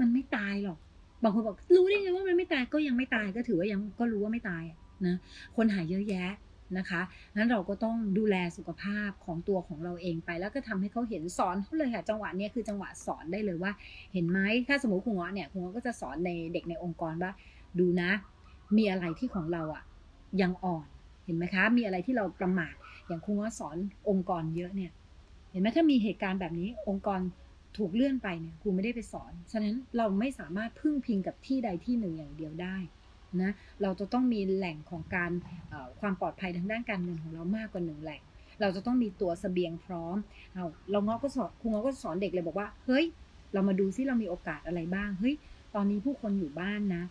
[0.00, 0.78] มันไม่ตายหรอก
[1.22, 4.64] บางคนบอกรู้ได้ไงว่ามันไม่ตายก็ยังไม่ตายก็ถือว่ายังก็รู้ว่าไม่ตาย
[5.06, 5.16] นะ
[5.56, 6.30] คนหายเยอะแยะ
[6.78, 7.00] นะคะ
[7.36, 13.72] นั้นเราก็ต้องดูแลสุขภาพของตัวของเราเองไป แล้วก็ทำให้เขาเห็นสอนเขาเลยค่ะจังหวะนี้คือจังหวะสอนได้เลยว่า
[14.12, 17.32] เห็นไหมถ้าสมมติครูง้อเนี่ยครูง้อก็จะสอนในเด็กในองค์กรว่า
[17.78, 18.10] ดูนะ
[18.76, 19.84] มีอะไรที่ของเราอะ
[20.42, 20.86] ยังอ่อน
[21.24, 22.74] เห็นไหมคะ มีอะไรที่เราประมาท
[23.06, 23.76] อย่างครูง้อสอน
[24.08, 24.92] องค์กรเยอะเนี่ย
[25.50, 27.20] เห็นไหมถ้ามีเหตุการณ์แบบนี้องค์กร
[27.76, 32.76] ถูกเลื่อนไปเนี่ยครูไม่ได้ไปสอน ฉะนั้นเราไม่สามารถพึ่งพิงกับที่ใดที่หนึ่งอย่างเดียวได้
[33.42, 35.30] นะเราจะต้องมีแหล่งของการ
[36.00, 38.22] ความปลอดภัยทางด้านการเงินของเรามากกว่าหนึ่งแหล่ง
[38.60, 40.16] เราจะต้องมีตัวสเสบียงพร้อม
[40.54, 43.04] เราเราเงาะก็สอนครูเงาะก็สอนเด็กเลยบอกว่า เฮ้ย
[43.52, 45.34] เรามาดูซิเรามีโอกาสอะไรบ้าง เฮ้ย
[45.74, 47.02] ตอนนี้ผู้คนอยู่บ้านนะ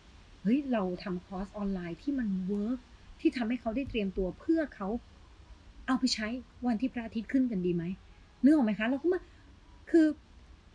[0.43, 2.80] เฮ้ย เราทำคอร์สออนไลน์ที่มัน work
[3.19, 4.88] ที่ทำให้เขาได้เตรียมตัวเพื่อเขา
[5.88, 6.28] เอาไปใช้
[6.65, 7.84] วันที่พระอาทิตย์ขึ้นกันดีไหม
[8.43, 9.19] นึกออกไหมคะ เราก็มา
[9.91, 10.08] คือ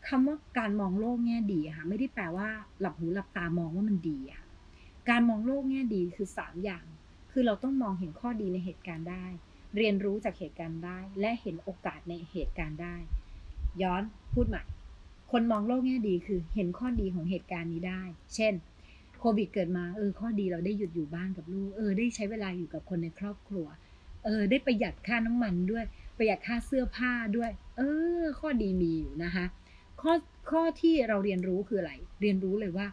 [0.08, 2.48] คำว่าการมองโลกแง่ดีค่ะไม่ได้แปลว่า
[2.80, 4.42] หลับหูหลับตามองว่ามันดีอะ
[5.08, 6.84] การมองโลกแง่ดีคือสามอย่าง
[7.32, 9.24] คือเราต้องมองเห็นข้อดีในเหตุการณ์ได้
[9.76, 12.96] เรียนรู้จากเหตุการณ์ได้ และเห็นโอกาสในเหตุการณ์ได้
[13.82, 14.62] ย้อนพูดใหม่
[15.32, 18.02] คนมองโลกแง่ดีคือเห็นข้อดีของเหตุการณ์นี้ได้
[18.34, 18.52] เช่น
[19.18, 23.66] โควิดเกิดมาเออข้อดีเราได้หยุดอยู่บ้านกับลูกเออได้ใช้เวลาอยู่กับคนในครอบครัว
[24.24, 25.84] เออ ได้ประหยัดค่าน้ำมันด้วย
[26.16, 27.80] ประหยัดค่าเสื้อผ้าด้วย เอ
[28.20, 29.44] อ ข้อดีมีอยู่นะคะ
[30.00, 30.12] ข้อ
[30.50, 32.86] ข้อที่เราเรียนรู้คืออะไร เรียนรู้เลยว่า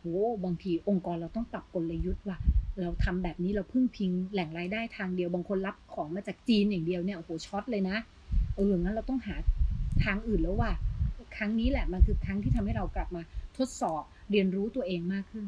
[0.00, 2.38] โอ้บางทีองค์กรเราต้องปรับกลยุทธ์ว่า
[2.80, 7.96] เราทำแบบนี้เราพึ่งพิงแหล่งรายได้ทางเดียว บางคนรับของมาจากจีนอย่างเดียวเนี่ยโอ้โหช็อตเลยนะ
[8.56, 9.36] เอองั้นเราต้องหา
[10.04, 10.70] ทางอื่นแล้วว่า
[11.36, 13.22] ครั้งนี้แหละมันคือครั้งที่ทำให้เรากลับมา
[13.58, 15.46] ทดสอบเรียนรู้ตัวเองมากขึ้น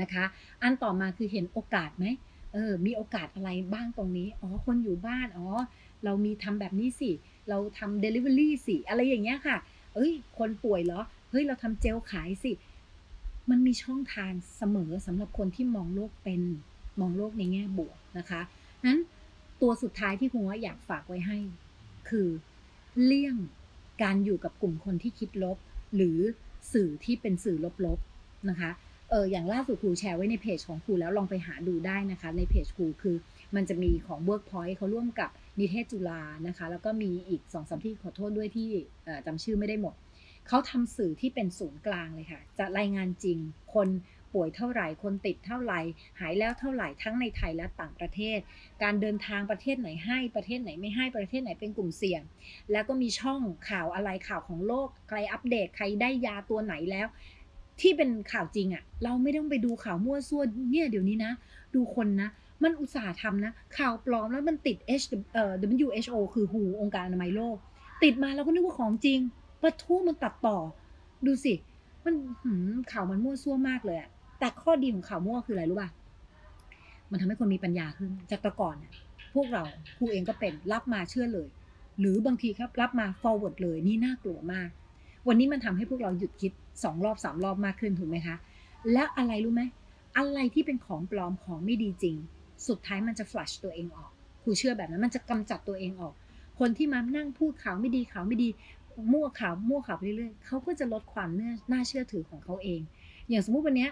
[0.00, 0.24] นะคะ
[0.62, 2.06] อันต่อมาคือเห็นโอกาสไหม
[2.52, 5.46] เออมีโอกาสอะไรบ้างตรงนี้อ๋อคนอยู่บ้านอ๋อ
[6.04, 7.10] เรามีทำแบบนี้สิ
[7.48, 9.56] เราทำเดลิเวอรี่สิอะไรอย่างเงี้ยค่ะ
[9.98, 12.52] เอ้ย คนป่วยเหรอ เฮ้ย เราทำเจลขายสิ
[13.50, 16.40] มันมีช่องทางเสมอสำหรับคนที่มองโลกเป็น
[17.00, 18.40] มองโลกในแง่บวกนะคะ
[18.86, 19.00] นั้น
[19.62, 21.38] ตัวสุดท้ายที่คุณว่าอยากฝากไว้ให้
[22.08, 22.28] คือ
[23.04, 23.36] เลี่ยง
[24.02, 25.56] การอยู่กับกลุ่มคนที่คิดลบ
[25.96, 26.18] หรือ
[26.72, 27.56] สื่อที่เป็นสื่อ
[27.86, 28.70] ลบๆนะคะ
[29.10, 33.16] เอออย่างล่าสุดครูแชร์ไว้ในเพจของครูแล้วลองไปหาดูได้นะคะ ในเพจครูคือ
[33.54, 38.68] มันจะมีของ Workpoint เขาร่วมกับนิเทศจุฬานะคะ แล้วก็มีอีกสองสามที่ขอโทษด้วยที่
[39.26, 39.94] จำชื่อไม่ได้หมด
[40.48, 43.38] เขาทำสื่อที่เป็นศูนย์กลางเลยค่ะ จะรายงานจริง
[43.74, 43.88] คน
[44.34, 45.80] ป่วยเท่าไหร่ คนติดเท่าไหร่
[46.20, 48.38] หายแล้วเท่าไหร่ ทั้งในไทยและต่างประเทศ
[48.82, 52.22] การเดินทางประเทศไหนให้ ประเทศไหนไม่ให้ ประเทศไหนเป็นกลุ่มเสี่ยง
[52.72, 57.06] แล้วก็มีช่องข่าวอะไรข่าวของโลก ใครอัปเดต ใครได้ยาตัวไหนแล้ว
[57.80, 61.32] ที่เป็นข่าวจริงอะ่ะ เราไม่ต้องไปดูข่าวมั่วซั่วเนี่ยเดี๋ยวนี้นะ
[61.74, 62.28] ดูคนนะ
[62.62, 65.52] มันอุตส่าห์ทำนะ ข่าวปลอมแล้วมันติด H เอ่อ
[65.86, 67.56] WHO คือ WHO องค์การอนามัยโลก
[68.02, 69.18] ติดมาเราก็นึกว่าของจริง
[69.62, 70.58] ปะทุมันตัดต่อ
[71.26, 71.54] ดูสิ
[72.04, 72.14] มัน
[72.92, 75.90] ข่าวมันมั่วซั่วมากเลยอะแต่ข้อดีของข่าวมั่วคืออะไรรู้ป่ะ
[77.10, 78.76] มันทำให้คนมีปัญญาขึ้น จากแต่ก่อน
[79.34, 79.62] พวกเรา
[79.96, 81.48] ครูเองก็เป็นรับมาเชื่อเลย
[82.00, 84.68] หรือบางทีครับรับมา forward เลยนี่น่ากลัวมาก
[85.28, 88.36] วันนี้มันทำให้พวกเราหยุดคิด สองรอบสามรอบมากขึ้นถูกไหมคะ
[88.92, 89.62] แล้วอะไรรู้ไหม
[90.18, 92.16] อะไรที่เป็นของปลอมของไม่ดีจริง
[92.68, 94.10] สุดท้ายมันจะ flush ตัวเองออก
[94.42, 96.14] ครูเชื่อแบบนั้นมันจะกำจัดตัวเองออก
[96.58, 98.48] คนที่มานั่งพูดข่าวไม่ดีข่าวไม่ดี
[99.12, 101.28] มั่วข่าวมั่วข่าวไปเรื่อยๆเขาก็จะลดความ
[101.72, 102.80] น่าเชื่อถือของเขาเอง
[103.28, 103.88] อย่างสมมุติวันนี้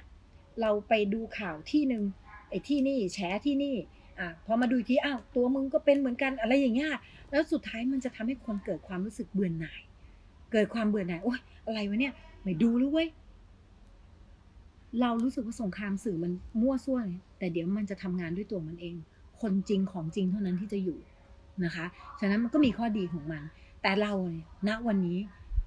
[0.61, 2.03] เราไปดูข่าวที่หนึ่ง
[2.49, 3.75] ไอ้ที่นี่แฉที่นี่
[4.18, 6.90] อะพอมาดูทีอ้าวตัวมึงก็เป็นเหมือนกันอะไรอย่างเงี้ย
[7.31, 9.81] แล้วสุดท้ายมันจะทำให้คนเกิดความรู้สึกเบื่อหน่าย
[10.53, 12.12] เกิดความเบื่อหน่ายโอ๊ยอะไรวะเนี่ย
[12.47, 13.09] ไม่ดูแล้วเว้ย
[15.01, 18.95] เรารู้สึกว่าสงครามสื่อมันมั่วซั่วเลยแต่เดี๋ยวมันจะทำงานด้วยตัวมันเอง
[19.41, 20.99] คนจริงของจริงเท่านั้นที่จะอยู่
[21.65, 21.87] นะคะ
[22.21, 23.43] ฉะนั้นมันก็มีข้อดีของมัน
[23.83, 25.19] แต่เราเนี่ยณวันนี้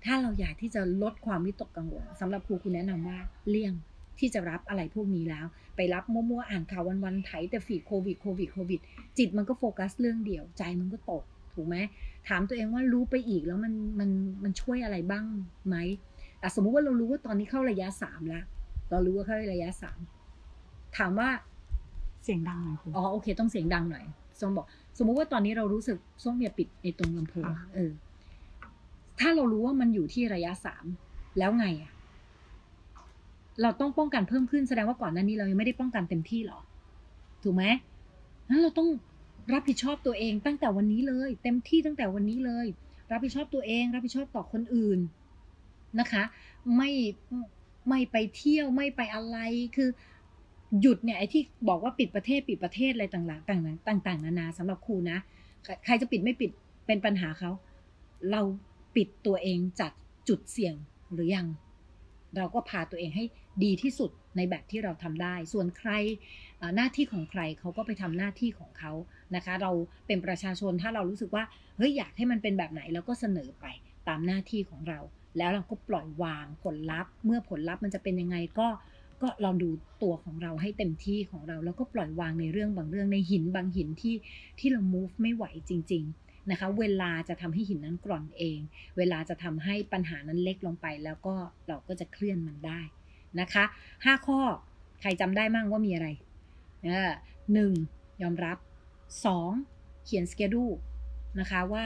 [0.06, 3.18] ถ้าเราอยากที่จะลดความวิตกกังวลสำหรับครูคุณแนะนำว่า
[3.50, 3.74] เลี่ยง
[4.20, 8.80] ที่จะรับอะไรพวกนี้แล้ว ไปรับมั่วๆอ่านข่าววันๆไถแต่ฟีดโควิดโควิดโควิด
[9.18, 11.76] จิตมันก็โฟกัสเรื่องเดียว ใจมันก็ตก ถูกไหม
[12.28, 14.10] ถามตัวเองว่ารู้ไปอีกแล้วมันมัน
[14.44, 15.26] มันช่วยอะไรบ้าง
[15.68, 15.76] ไหม
[16.56, 18.44] สมมุติว่าเรารู้ว่าตอนนี้เข้าระยะสามแล้ว
[18.92, 20.00] เรารู้ว่าเข้าระยะสาม
[20.98, 21.30] ถามว่า
[22.24, 24.06] เสียงดังหน่อยคุณอ๋อโอเค ต้องเสียงดังหน่อย
[24.40, 24.66] ส้มบอก
[24.98, 27.92] สมมุติว่าตอนนี้เรารู้สึกส้มอย่าปิดในตรงลำโพงเออ
[29.20, 30.86] ถ้าเรารู้ว่ามันอยู่ที่ระยะสาม
[31.40, 31.92] แล้วไงอะ
[33.62, 36.60] เราต้องป้องกันเพิ่มขึ้นแสดงว่าก่อนหน้านี้เรายังไม่ได้ป้องกันเต็มที่หรอ
[37.44, 37.64] ถูกไหม
[38.50, 38.90] นั้นเราต้อง
[39.54, 42.66] รับผิดชอบตัวเองตั้งแต่วันนี้เลย เต็มที่ตั้งแต่วันนี้เลย
[43.12, 45.00] รับผิดชอบตัวเอง รับผิดชอบต่อคนอื่น
[46.00, 46.24] นะคะ
[46.78, 46.92] ไม่
[47.90, 49.38] ไม่ไปเที่ยวไม่ไปอะไร
[49.76, 49.90] คือ
[50.82, 55.18] หยุดเนี่ยไอ้ที่บอกว่าปิดประเทศปิดประเทศอะไรต่างๆต่างๆต่างๆนานาสำหรับครูนะ
[55.86, 56.52] ใครจะปิดไม่ปิด
[56.88, 57.52] เป็นปัญหาเขา
[58.32, 58.42] เรา
[58.96, 59.92] ปิดตัวเองจาก
[60.30, 60.76] จุดเสี่ยง
[61.14, 61.48] หรือยัง
[62.38, 63.26] เราก็พาตัวเองให้
[63.64, 65.92] ดีที่สุดในแบบที่เราทำได้ ส่วนใคร
[66.76, 68.92] หน้าที่ของใครเขาก็ไปทำหน้าที่ของเขา
[69.36, 69.72] นะคะ เรา
[70.08, 71.44] เป็นประชาชนถ้าเรารู้สึกว่า
[71.78, 73.66] เฮ้ยอยากให้มันเป็นแบบไหนเราก็เสนอไป
[74.08, 75.00] ตามหน้าที่ของเรา
[75.38, 78.68] แล้วเราก็ปล่อยวางผลลัพธ์ เมื่อผลลัพธ์มันจะเป็นยังไงก็
[79.22, 79.70] ก็เราดู
[80.04, 84.16] ตัวของเราให้เต็มที่ของเรา แล้วก็ปล่อยวางในเรื่องบางเรื่องในหินบางหินที่
[84.60, 88.60] ที่เรา move ไม่ไหวจริง ๆนะคะ เวลาจะทำให้หินนั้นกร่อนเอง
[88.98, 91.36] เวลาจะทำให้ปัญหานั้นเล็กลงไป แล้วก็
[91.68, 92.82] เราก็จะเคลื่อนมันได้
[93.40, 93.64] นะคะ
[94.06, 94.40] ห้าข้อ
[95.02, 96.08] ใครจำได้มั่งว่ามีอะไร
[97.54, 97.72] หนึ่ง
[98.22, 98.58] ยอมรับ
[99.26, 99.52] สอง
[100.06, 100.66] เขียนสเกดู
[101.40, 101.86] นะคะว่า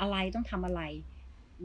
[0.00, 0.82] อะไรต้องทำอะไร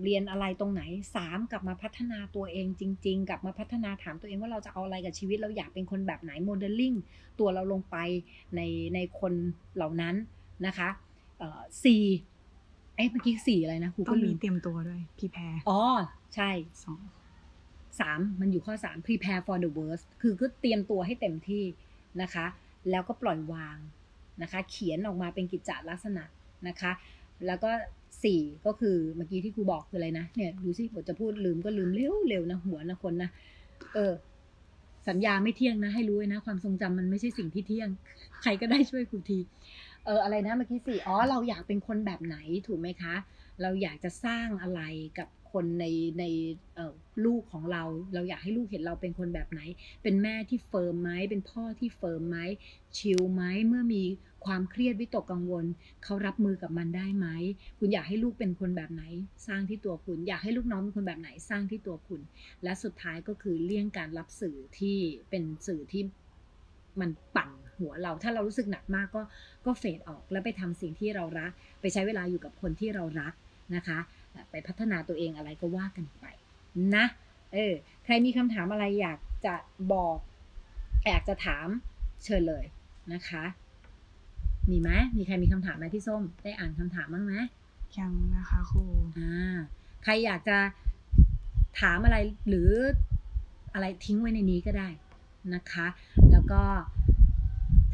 [0.04, 0.82] เรียนอะไรตรงไหน
[1.16, 6.94] สามกลับมาพัฒนาตัวเองจริง ๆ กลับมาพัฒนาถามตัวเองว่าเราจะเอาอะไรกับชีวิตเราอยากเป็นคนแบบไหนโมเดลลิ่ง
[7.40, 7.98] ตัวเราลงไป
[8.56, 8.62] ใน
[8.94, 9.34] ในคน
[9.76, 10.16] เหล่านั้น
[10.66, 10.90] นะคะ
[11.84, 12.04] สี่
[12.96, 15.82] เอ้เมื่อกี้สี่อะไรนะครูก็ลืมเตรียมตัวด้วยพีแพรอ๋อ
[16.36, 16.50] ใช่
[16.84, 17.00] สอง
[18.00, 21.64] สามมันอยู่ข้อสาม prepare for the worst คือก็เตรียมตัวให้เต็มที่
[22.22, 22.46] นะคะ
[22.90, 23.78] แล้วก็ปล่อยวาง
[24.42, 26.24] นะคะ เขียนออกมาเป็นกิจจลักษณะ
[26.68, 26.92] นะคะ
[27.46, 27.72] แล้วก็
[28.24, 33.30] สี่ก็คือเมื่อกี้ที่ครูบอกคืออะไรนะเนี่ยดูสิผมจะพูดลืมก็ลืมเร็วเร็วนะหัวนะคนนะ
[33.94, 34.14] เออ
[35.08, 37.90] สัญญาไม่เที่ยงนะ ให้รู้นะ ความทรงจำมันไม่ใช่สิ่งที่เที่ยง
[38.42, 39.40] ใครก็ได้ช่วยครูที
[40.06, 43.16] เอออะไรนะเมื่อกี้สี่อ๋อเราอยากเป็นคนแบบไหนถูกไหมคะ
[43.62, 44.82] เราอยากจะสร้างอะไร
[45.18, 45.86] กับคนใน
[46.20, 46.24] ใน
[46.76, 46.94] เออ
[47.26, 49.62] ลูกของเรา เราอยากให้ลูกเห็นเราเป็นคนแบบไหน
[50.04, 52.38] เป็นแม่ที่ firm ไหมเป็นพ่อที่ firm ไหม
[52.98, 54.04] chill ไหมเมื่อมี
[54.46, 55.66] ความเครียดวิตกกังวล
[56.04, 57.28] เขารับมือกับมันได้ไหม
[57.80, 59.04] คุณอยากให้ลูกเป็นคนแบบไหน
[59.48, 62.22] สร้างที่ตัวคุณ อยากให้ลูกน้องเป็นคนแบบไหน สร้างที่ตัวคุณ
[62.64, 64.98] และสุดท้ายก็คือเลี่ยงการรับสื่อที่
[65.30, 66.04] เป็นสื่อที่
[67.00, 69.22] มันปั่นหัวเรา ถ้าเรารู้สึกหนักมากก็
[69.66, 71.52] ก็เฟดออกแล้วไปทำสิ่งที่เรารัก
[71.82, 73.34] ไปใช้เวลาอยู่กับคนที่เรารัก
[73.76, 74.00] นะคะ
[74.52, 76.26] ไปพัฒนาตัวเองอะไรก็ว่ากันไป
[76.96, 77.06] นะ
[77.54, 77.74] เออ
[78.06, 79.56] ใครมีคำถามอะไรอยากจะ
[79.94, 80.18] บอก
[81.08, 81.68] อยากจะถาม
[82.24, 82.66] เชิญเลย
[83.14, 83.44] นะคะ
[84.70, 87.34] มีไหมมีใครมีคำถามไหมที่ส้ม ได้อ่านคำถามบ้างไหม
[87.98, 88.84] ยังนะคะครู
[89.18, 89.58] อ่า
[90.04, 90.58] ใครอยากจะ
[91.80, 92.18] ถามอะไร
[92.50, 92.70] หรือ
[93.74, 94.90] อะไรทิ้งไว้ในนี้ก็ได้
[95.54, 95.88] นะคะ
[96.32, 96.62] แล้วก็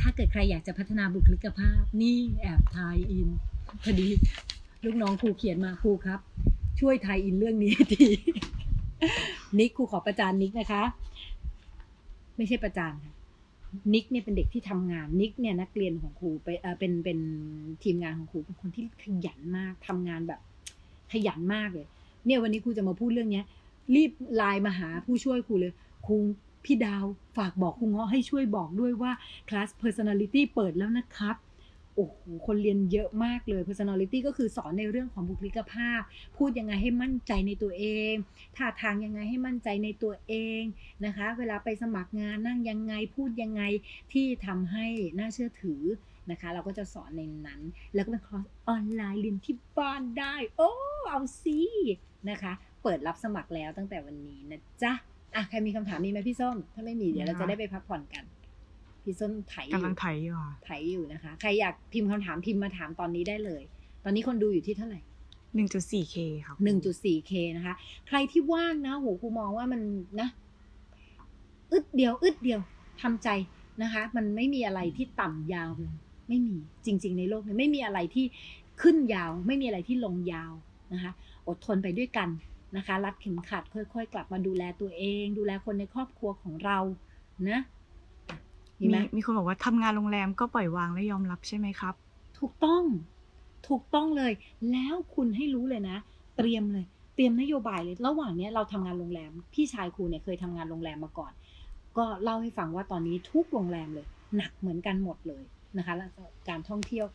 [0.02, 3.30] ถ้าเกิดใครอยากจะพัฒนาบุคลิกภาพ นี่แอบ tie-in
[3.84, 4.08] พอดี
[4.86, 6.20] ลูกน้องครูเขียนมาครูครับ
[6.80, 8.06] ช่วย tie-in เรื่องนี้ที
[9.60, 10.84] นิกครูขอประจานนิกนะคะ
[12.38, 13.14] ไม่ใช่ประจานค่ะ
[13.94, 17.20] นิกเนี่ยเป็นเด็กที่ทำงานนิกเนี่ยนักเรียนของครูไปเออเป็นเป็น
[17.84, 20.40] ทีมงานของครูเป็นคนที่ขยันมากทำงานแบบ
[21.12, 21.88] ขยันมากเลย
[22.26, 23.46] เนี่ยวันนี้ครูจะมาพูดเรื่องเนี้ย
[23.96, 25.74] รีบไลน์มาหาผู้ช่วยครูเลย
[26.06, 26.16] ครู
[26.66, 27.04] พี่ดาว
[27.38, 29.12] ฝากบอกคุณเงาะให้ช่วยบอกด้วยว่า
[29.50, 31.36] คลาส personality เปิดแล้วนะครับ
[31.96, 36.02] โอ้โหคนเรียนเยอะมากเลย personality ก็คือสอนในเรื่องของบุคลิกภาพ
[36.38, 38.14] พูดยังไงให้มั่นใจในตัวเอง
[38.56, 40.62] ท่าทางยังไงให้มั่นใจในตัวเอง
[41.06, 43.64] นะคะ เวลาไปสมัครงานนั่งยังไงพูดยังไง
[44.14, 44.86] ที่ทำให้
[45.18, 45.82] น่าเชื่อถือ
[46.32, 47.62] นะคะ เราก็จะสอนในนั้น
[47.96, 50.72] แล้วก็เป็นคอร์สออนไลน์เรียนที่บ้านได้ โอ้
[51.10, 51.60] เอาสิ
[52.30, 52.54] นะคะ
[52.84, 54.94] เปิดรับสมัครแล้วตั้งแต่วันนี้นะจ๊ะ
[55.36, 58.24] อะใครมีคำถามมีไหมพี่ส้ม ถ้าไม่มีเดี๋ยวเราจะได้ไปพักผ่อนกัน
[59.04, 63.64] พี่ส้มไถอยู่กำลังไถอยู่ค่ะไถอยู่นะคะ ใครอยากพิมพ์คำถามพิมพ์มาถามตอนนี้ได้เลย
[64.04, 65.00] ตอนนี้คนดูอยู่ที่เท่าไหร่
[65.56, 67.74] หนึ่งจุดสี่เคค่ะครู 1.4K นะคะ
[68.08, 69.82] ใครที่ว่างนะโหครูมองว่ามัน
[70.20, 70.30] นะ
[71.72, 72.60] อึดเดียว อึดเดียว
[73.02, 73.30] ทำใจ
[73.84, 75.96] นะคะ มันไม่มีอะไรที่ต่ำยาวเลย
[76.28, 78.26] ไม่มีจริง ๆ ในโลกนี้ไม่มีอะไรที่
[78.82, 80.52] ขึ้นยาว ไม่มีอะไรที่ลงยาว
[80.94, 81.12] นะคะ
[81.48, 82.30] อดทนไปด้วยกัน
[82.78, 86.80] นะคะ รัดเข็มขัดค่อย ๆ กลับมาดูแลตัวเอง ดูแลคนในครอบครัวของเรา
[87.50, 87.60] นะ
[88.84, 91.94] มีมีไหมมีคนบอกว่าทำงานโรงแรมก็ปล่อยวางและยอมรับใช่ไหมครับ
[92.40, 92.84] ถูกต้อง
[93.68, 94.32] ถูกต้องเลย
[94.72, 95.98] แล้วคุณให้รู้เลยนะ
[96.38, 101.32] เตรียมเลย เตรียมนโยบายเลย ระหว่างเนี้ยเราทำงานโรงแรม พี่ชายครูเนี่ยเคยทำงานโรงแรมมาก่อน
[101.98, 105.44] ก็เล่าให้ฟังว่าตอนนี้ทุกโรงแรมเลย หนักเหมือนกันหมดเลย
[105.78, 107.06] นะคะแล้วก็การท่องเที่ยว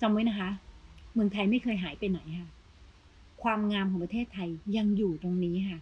[0.00, 0.50] จำไว้นะคะ
[1.14, 2.50] เมืองไทยไม่เคยหายไปไหนค่ะ
[3.42, 5.78] ความงามของประเทศไทยยังอยู่ตรงนี้ค่ะ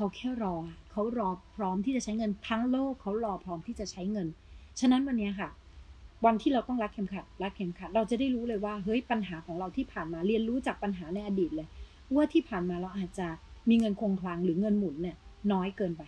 [0.00, 0.54] เขาแค่รอ
[0.92, 4.26] เขารอพร้อมที่จะใช้เงินทั้งโลกเขารอพร้อมที่จะใช้เงิน
[4.80, 5.48] ฉะนั้นวันนี้ค่ะ
[6.24, 11.68] วันที่เราต้องรัดเข็มขัดรัดเข็มขัดเราจะได้รู้เลยว่าเฮ้ยปัญหาของเราที่ผ่านมาเรียนรู้จากปัญหาในอดีตเลย
[12.14, 13.28] ว่าที่ผ่านมาเราอาจจะ
[13.68, 15.16] มีเงินคงคลังหรือเงินหมุนเนี่ย
[15.52, 16.02] น้อยเกินไป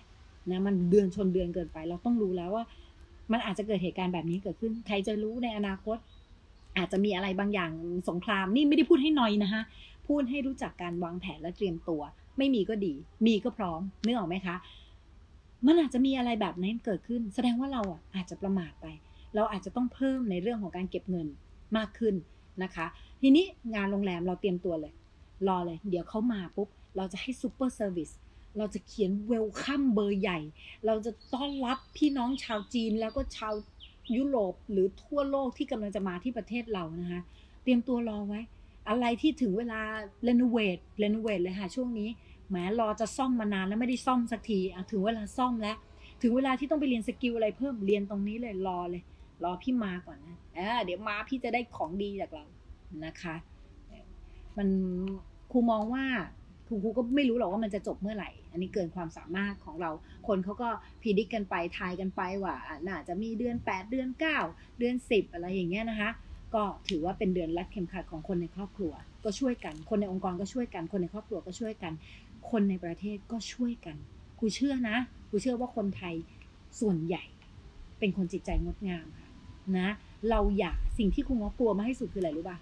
[0.51, 2.65] นะมันเดือนชนเดือนเกินไป เราต้องรู้แล้วว่า
[3.33, 5.97] มันอาจจะเกิดเหตุการณ์แบบนี้เกิดขึ้น ใครจะรู้ในอนาคต
[6.77, 7.73] อาจจะมีอะไรบางอย่าง
[8.09, 9.63] สงครามนี่ไม่ได้พูดให้น้อยนะคะ
[10.07, 12.03] พูดให้รู้จักการวางแผนและเตรียมตัว
[12.43, 12.95] ไม่มีก็ดี
[13.27, 14.57] มีก็พร้อมนึกออกไหมคะ
[15.67, 18.87] มันอาจจะมีอะไรแบบนั้นเกิดขึ้น แสดงว่าเราอะอาจจะประมาทไป
[19.35, 21.29] เราอาจจะต้องเพิ่มในเรื่องของการเก็บเงิน
[21.77, 22.15] มากขึ้น
[22.63, 22.87] นะคะ
[23.21, 24.93] ทีนี้งานโรงแรมเราเตรียมตัวเลย
[25.49, 28.11] รอเลย เดี๋ยวเขามาปุ๊บ เราจะให้ super service
[28.59, 30.39] เราจะเขียน welcome เบอร์ใหญ่
[30.87, 33.55] เราจะต้อนรับพี่น้องชาวจีนแล้วก็ชาว
[34.17, 37.21] ยุโรปหรือทั่วโลกที่กำลังจะมาที่ประเทศเรานะคะ
[37.63, 38.41] เตรียมตัวรอไว้
[38.89, 39.81] อะไรที่ถึงเวลา
[40.25, 42.09] renovate renovate เลยค่ะช่วงนี้
[42.53, 45.77] แหมรอจะซ่อมมานานแล้วไม่ได้ซ่อมสักทีอะถึงเวลาซ่อมแล้ว
[46.23, 49.03] ถึงเวลาที่ต้องไปเรียน skill อะไรเพิ่มเรียนตรงนี้เลยรอเลย
[49.45, 52.45] รอพี่มาก่อนนะอ่าเดี๋ยวมาพี่จะได้ของดีจากเรา
[53.05, 53.37] นะคะ
[54.59, 54.69] มัน
[55.53, 56.05] ครูมองว่า
[56.69, 59.91] ครูครูก็ไม่รู้หรอกว่ามันจะจบเมื่อไหร่ อันนี้เกินความสามารถของเรา
[60.27, 60.69] คนเขาก็
[61.03, 64.09] พิจิกกันไปทายกันไปว่าน่าจะมีเดือน 8 เดือน
[64.45, 66.11] 9 เดือน 10 อะไรอย่างเงี้ยนะคะ
[66.55, 68.93] ก็ถือว่าเป็นเดือนรัดเข็มขัดของคนในครอบครัว
[69.25, 71.93] ก็ช่วยกัน คนในองค์กรก็ช่วยกัน คนในครอบครัวก็ช่วยกัน
[72.51, 73.97] คนในประเทศก็ช่วยกัน
[74.39, 74.97] ครูเชื่อนะ
[75.29, 76.15] ครูเชื่อว่าคนไทย
[76.81, 77.25] ส่วนใหญ่
[77.99, 79.29] เป็นคนจิตใจงดงามค่ะ
[79.79, 79.89] นะ
[80.31, 82.59] เราอย่าสิ่งที่ครูงอกลัวมาให้สุดคืออะไรรู้ป่ะ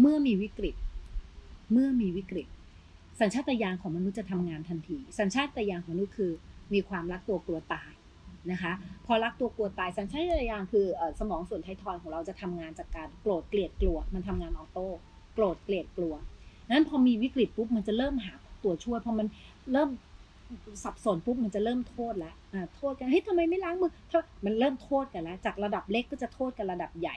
[0.00, 0.74] เมื่อมีวิกฤต
[1.72, 2.46] เมื่อมีวิกฤต
[3.20, 6.32] สัญชาตญาณของมนุษย์จะทำงานทันที สัญชาตญาณของมนุษย์คือ
[6.72, 7.92] มีความรักตัวกลัวตาย
[8.50, 8.72] นะคะ
[9.06, 14.88] พอรักตัวกลัวตายสัญชาตญาณคืออสมองส่วนไททอยของเราจะทำงานจากการโกรธเกลียดกลัว มันทำงานออโต้
[15.34, 16.14] โกรธเกลียดกลัว
[16.70, 19.26] นั้นพอมีวิกฤตปุ๊บมันจะเริ่มหา ตัวช่วยพอมัน
[19.72, 19.90] เริ่ม
[20.84, 22.34] สับสนปุ๊บมันจะเริ่มโทษแล้ว
[22.76, 23.90] โทษกันเฮ้ยทำไมไม่ล้างมือ
[24.44, 27.16] มันเริ่มโทษกันแล้ว จากระดับเล็กก็จะโทษกันระดับใหญ่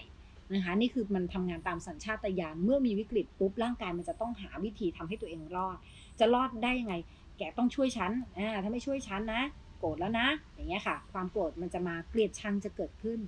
[0.53, 5.77] นะคะนี่คือมันทำงานตามสัญชาตญาณเมื่อมีวิกฤตปุ๊บร่างกายมันจะต้องหาวิธีทำให้ตัวเองรอด
[6.19, 6.95] จะรอดได้ยังไง
[7.37, 9.41] แกต้องช่วยฉันอ่าถ้าไม่ช่วยฉันนะ
[9.79, 13.19] โกรธแล้วนะ อย่างเงี้ยค่ะ ความโกรธมันจะมาเกลียดชังจะเกิดขึ้น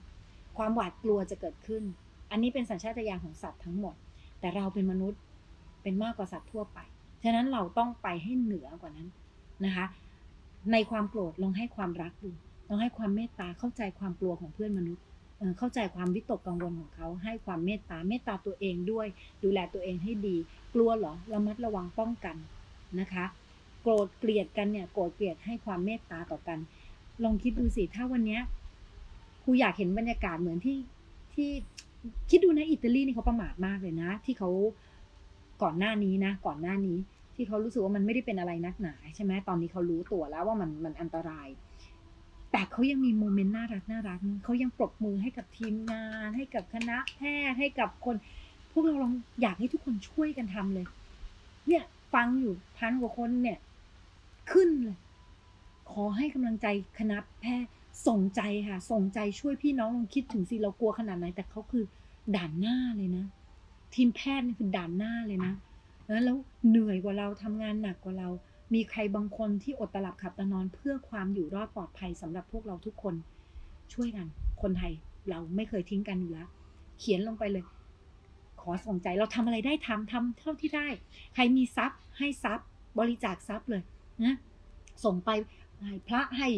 [0.58, 1.84] ความหวาดกลัวจะเกิดขึ้น
[2.32, 3.96] อันนี้เป็นสัญชาตญาณของสัตว์ทั้งหมด
[4.40, 5.22] แต่เราเป็นมนุษย์
[5.84, 6.80] เป็นมากกว่าสัตว์ทั่วไป
[7.24, 9.10] ฉะนั้นเราต้องไปให้เหนือกว่านั้น
[9.66, 9.86] นะคะ
[10.72, 12.32] ในความโกรธลองให้ความรักดู
[12.68, 15.04] ลองให้ความเมตตาเข้าใจความกลัวของเพื่อนมนุษย์
[15.60, 19.08] เข้าใจความวิตกกังวลของเขา ให้ความเมตตาเมตตาตัวเองด้วย
[19.44, 20.36] ดูแลตัวเองให้ดี
[20.74, 22.36] กลัวเหรอระมัดระวังป้องกัน
[23.00, 23.26] นะคะ
[23.82, 26.60] โกรธเกลียดกันเนี่ยโกรธเกลียดให้ความเมตตาต่อกัน
[27.24, 28.40] ลองคิดดูสิถ้าวันนี้
[29.44, 30.78] ครูอยากเห็นบรรยากาศเหมือนที่
[31.34, 31.50] ที่
[32.30, 34.50] คิดดูนะอิตาลีนี่เขาประมาทมากเลยนะ ที่เขา
[35.64, 36.98] ก่อนหน้านี้นะ ก่อนหน้านี้
[37.36, 41.48] ที่เขารู้สึกว่ามันไม่ได้เป็นอะไรนักหนาใช่ไหมตอนนี้เขารู้ตัวแล้วว่ามันมันอันตราย
[42.52, 48.16] แต่เขายังมีโมเมนต์น่ารักน่ารักเขายังปรบมือให้กับทีมงาน ให้กับคณะแพทย์ให้กับคน
[48.72, 50.86] พวกเราลองอยากให้ทุกคนช่วยกันทำเลย
[51.68, 53.58] เนี่ยฟังอยู่พันกว่าคนเนี่ย
[54.52, 54.98] ขึ้นเลย
[55.92, 56.68] ขอให้กำลังใจ
[57.00, 57.72] คณะแพทย์
[58.08, 61.84] ส่งใจค่ะ ส่งใจช่วยพี่น้องลองคิดถึงสิเรากลัวขนาดไหนแต่เขาคือ
[62.36, 63.26] ด่านหน้าเลยนะ
[63.94, 65.54] ทีมแพทย์นี่คือด่านหน้าเลยนะ
[66.06, 66.38] แล้ว
[66.70, 68.30] เหนื่อยกว่าเราทำงานหนักกว่าเรา
[68.74, 73.16] มีใครบางคนที่อดตลับขับตานอนเพื่อความอยู่รอดปลอดภัยสำหรับพวกเราทุกคน
[73.94, 74.28] ช่วยกัน
[74.62, 74.94] คนไทย
[75.30, 76.48] เราไม่เคยทิ้งกันอยู่แล้ว
[77.00, 77.66] เขียนลงไปเลย
[78.62, 80.88] ขอส่งใจเราทำอะไรได้ทำทำเท่าที่ได้
[81.34, 82.68] ใครมีทรัพย์ให้ทรัพย์
[83.00, 83.82] บริจาคทรัพย์เลย
[84.24, 84.36] นะ
[85.06, 85.30] ส่งไป
[85.82, 86.50] ให้พระให้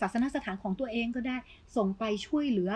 [0.00, 1.36] ศาสนสถานของตัวเองก็ได้
[1.76, 2.70] ส่งไปช่วยเหลือ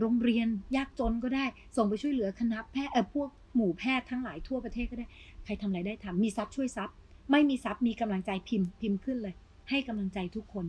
[0.00, 1.44] โรงเรียนยากจนก็ได้
[1.76, 5.06] ส่งไปช่วยเหลือคณะแพทย์พวกหมู่แพทย์ทั้งหลายทั่วประเทศก็ได้
[5.44, 6.94] ใครทำอะไรได้ทำมีทรัพย์ช่วยทรัพย์
[7.30, 9.34] ไม่มีทรัพย์มีกำลังใจพิมพ์พิมพ์ขึ้นเลย
[9.70, 10.66] ให้กำลังใจทุกคน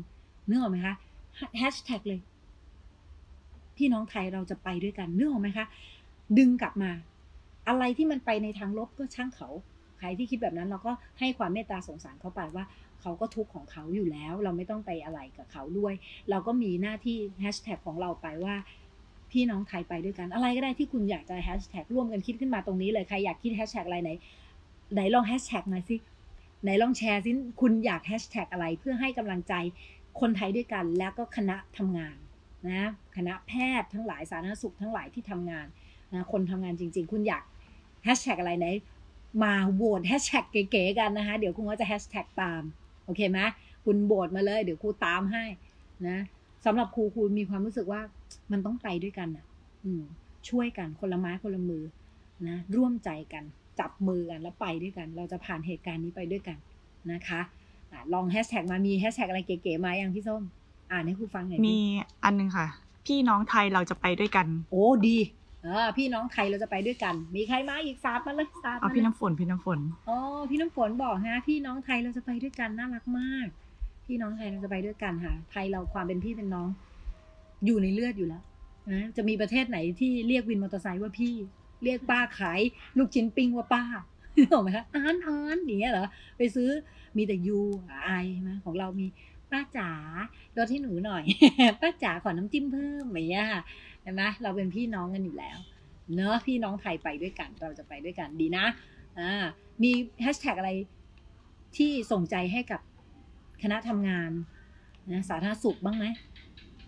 [0.49, 0.95] นึกออกไหมคะ
[1.57, 2.19] แฮชแท็กเลย
[3.77, 5.65] พี่น้องไทยเราจะไปด้วยกันนึกออกไหมคะ
[6.37, 6.91] ดึงกลับมา
[7.67, 9.49] อะไรที่มันไปในทางลบก็ช่างเขา
[9.99, 12.65] ใครที่คิดแบบนั้นเราก็ให้ความเมตตาสงสารเขาไปว่า
[13.01, 15.93] เขาก็ทุกข์ของเขาอยู่แล้ว เราไม่ต้องไปอะไรกับเขาด้วย
[16.29, 18.55] เราก็มีหน้าที่แฮชแท็กของเราไปว่า
[19.33, 24.11] พี่น้องไทยไปด้วยกัน อะไรก็ได้ที่คุณอยากจะแฮชแท็กร่วมกันคิดขึ้นมาตรงนี้เลย ใครอยากคิดแฮชแท็กอะไรไหน
[24.93, 25.95] ไหนลองแฮชแท็กหน่อยสิ
[26.63, 29.53] ไหนลองแชร์สิคุณอยากแฮชแท็กอะไรเพื่อให้กำลังใจ
[30.19, 32.15] คนไทยด้วยกัน แล้วก็คณะทำงาน
[32.67, 35.67] นะคณะแพทย์ทั้งหลายสาธารณสุขทั้งหลายที่ทำงาน
[36.13, 37.43] นะคนทำงานจริง ๆ คุณอยาก
[38.03, 38.67] แฮชแท็กอะไรไหน
[39.43, 42.61] มาโหวตแฮชแท็กเก๋ๆกันนะคะ เดี๋ยวคุณก็จะแฮชแท็กตาม
[43.05, 43.39] โอเคไหม
[43.85, 45.43] คุณโหวตมาเลย เดี๋ยวครูตามให้
[46.07, 46.17] นะ
[46.65, 48.01] สำหรับครูครูมีความรู้สึกว่า
[48.51, 49.45] มันต้องไปด้วยกันอะ
[49.85, 50.03] อืม
[50.49, 51.83] ช่วยกันคนละไม้คนละมือ
[52.47, 53.43] นะร่วมใจกัน
[53.79, 56.57] จับมือกันแล้วไปด้วยกัน เราจะผ่านเหตุการณ์นี้ไปด้วยกัน
[57.11, 57.41] นะคะ
[57.91, 60.43] อะลองแฮชแท็กมามีแฮชแท็กอะไรเก๋ๆมาอย่างพี่ส้ม
[60.91, 61.79] อ่านให้ครูฟังหน่อยดิมี
[62.23, 62.67] อันหนึงค่ะ
[63.05, 65.17] พี่น้องไทยเราจะไปด้วยกัน โอ้ดี
[65.63, 70.17] เออพี่น้องไทยเราจะไปด้วยกัน มีใครมาอีกสามมาเลยสามเอามาพี่เลยน้ำฝนพี่น้ำฝนอ๋อ
[70.49, 73.47] พี่น้ำฝนบอกนะพี่น้องไทยเราจะไปด้วยกันน่ารักมาก
[74.05, 76.67] พี่น้องไทยเราจะไปด้วยกันค่ะ ไทยเราความเป็นพี่เป็นน้อง
[77.65, 78.43] อยู่ในเลือดอยู่แล้ว
[78.91, 81.33] นะจะมีประเทศไหนที่เรียกวินมอเตอร์ไซค์ว่าพี่
[81.83, 82.59] เรียกป้าขาย
[82.97, 83.83] ลูกชิ้นปิ้งว่าป้า
[84.37, 86.69] นึกอไหมคะอานอานอย่างเงี้ยเหรอไปซื้อ
[87.17, 87.59] มีแต่ยู
[88.03, 89.07] ไอใช่ไหมของเรามี
[89.51, 89.91] ป้าจ๋า
[90.57, 91.23] ลดที่หนูหน่อย
[91.81, 93.61] ป้าจ๋าขอน้ำจิ้มเพิ่มอย่างเงี้ยค่ะ
[94.01, 95.57] เห็นไหมเราเป็นพี่น้องกันอยู่แล้ว
[96.15, 98.65] เนอะพี่น้องไทยไปด้วยกัน เราจะไปด้วยกันดีนะ
[99.19, 99.31] อ่า
[99.83, 100.71] มีแฮชแท็กอะไร
[101.77, 102.81] ที่ส่งใจให้กับ
[103.63, 104.31] คณะทำงาน
[105.11, 106.05] นะสาธารณสุขบ้างไหม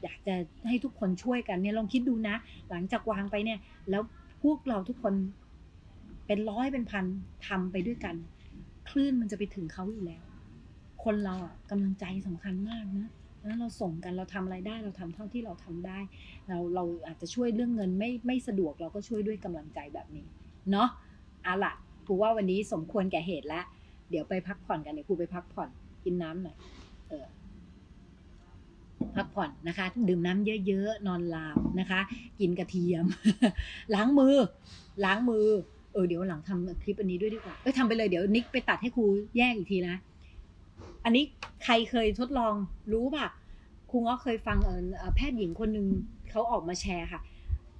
[0.03, 0.35] อยากจะ
[0.67, 2.35] ให้ทุกคนช่วยกันเนี่ยลองคิดดูนะ
[2.69, 3.59] หลังจากวางไปเนี่ย
[3.89, 4.03] แล้ว
[4.43, 5.13] พวกเราทุกคน
[6.27, 7.05] เป็นร้อยเป็นพัน
[7.47, 8.15] ทำไปด้วยกัน
[8.89, 10.23] คลื่นมันจะไปถึงเขาอยู่แล้ว
[11.03, 13.09] คนเราอะกำลังใจสำคัญมากนะ
[13.43, 15.99] นะเราส่งกันเราทำอะไรได้เราทำเท่าที่เราทำได้
[16.47, 20.25] เราเราอาจจะช่วยเรื่องเงินไม่ไม่สะดวกเราก็ช่วยด้วยกำลังใจแบบนี้
[20.71, 20.89] เนาะ
[21.43, 21.73] เอาล่ะ
[22.05, 23.65] ครูว่าวันนี้สมควรแก่เหตุแล้ว
[24.09, 25.69] เดี๋ยวไปพักผ่อนกันเดี๋ยวครูไปพักผ่อน
[26.05, 26.55] กินน้ำหน่อย
[27.09, 27.25] เออ
[29.15, 31.99] พักผ่อนนะคะ ดื่มน้ำเยอะๆ นอนหลับนะคะ
[32.39, 33.05] กินกระเทียม
[33.95, 34.35] ล้างมือ
[35.05, 35.47] ล้างมือ
[35.93, 39.05] เออเดี๋ยวหลังทำคลิปอันนี้ด้วยดีกว่า เอ้ยทำไปเลยเดี๋ยวนิกไปตัดให้ครู
[39.37, 39.95] แยกอีกทีนะ
[41.03, 41.23] อันนี้
[41.63, 42.53] ใครเคยทดลอง
[42.93, 43.27] รู้ป่ะ
[43.89, 44.71] ครูง้อเคยฟังเอ
[45.07, 45.87] อแพทย์หญิงคนหนึ่ง
[46.29, 47.21] เขาออกมาแชร์ค่ะ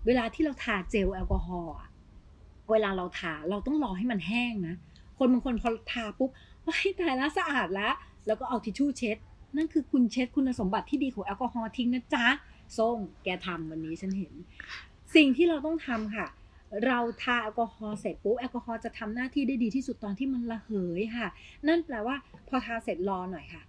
[0.06, 1.90] เวลาที่เราทาเจลแอลกอฮอล์อะ
[2.72, 4.76] เวลาเราทาเราต้องรอให้มันแห้งนะ
[5.18, 6.30] คนบางคนพอทาปุ๊บ
[6.68, 7.94] ว้ายตายแล้วสะอาดแล้ว
[8.28, 9.18] แล้วก็เอาทิชชู่เช็ด
[9.58, 12.26] นั่นคือคุณเช็ดคุณสมบัติที่ดีของแอลกอฮอล์ทิ้งนะจ๊ะ
[12.78, 14.34] ส้มแกทำวันนี้ฉันเห็น
[15.16, 16.28] สิ่งที่เราต้องทำค่ะ
[16.86, 21.28] เราทาแอลกอฮอล์เสร็จปุ๊บแอลกอฮอล์จะทำหน้าที่ได้ดีที่สุดตอนที่มันระเหยค่ะ
[21.68, 22.16] นั่นแปลว่า
[22.48, 23.64] พอทาเสร็จรอหน่อยค่ะ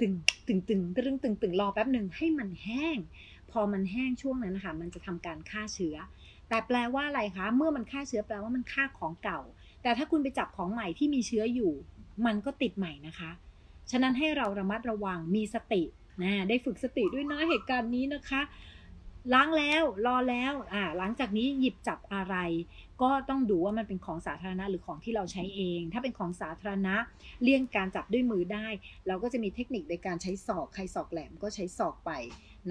[0.00, 0.12] ตึง
[0.46, 2.98] ตึงตึงตึงตึงตึงรอแป๊บหนึ่งให้มันแห้ง
[3.50, 5.96] พอมันแห้งช่วงนั้นนะคะมันจะทำการฆ่าเชื้อ
[6.48, 9.40] แต่แปลว่าอะไรคะ เมื่อมันฆ่าเชื้อแปลว่ามันฆ่าของเก่า
[9.82, 11.72] แต่ถ้าคุณไปจับของใหม่ที่มีเชื้ออยู่
[12.26, 13.30] มันก็ติดใหม่นะคะ
[13.90, 15.82] ฉะนั้นให้เราระมัดระวังมีสติ
[16.22, 18.42] นะได้ฝึกสติด้วยนะเหตุการณ์นี้นะคะ
[19.34, 22.36] ล้างแล้วรอแล้วอ่าหลังจากนี้หยิบจับอะไร
[23.02, 26.94] ก็ต้องดูว่ามันเป็นของสาธารณะหรือของที่เราใช้เอง ถ้าเป็นของสาธารณะ
[27.42, 28.66] เลี่ยงการจับด้วยมือได้
[29.06, 32.10] เราก็จะมีเทคนิคในการใช้ศอกใครศอกแหลมก็ใช้ศอกไป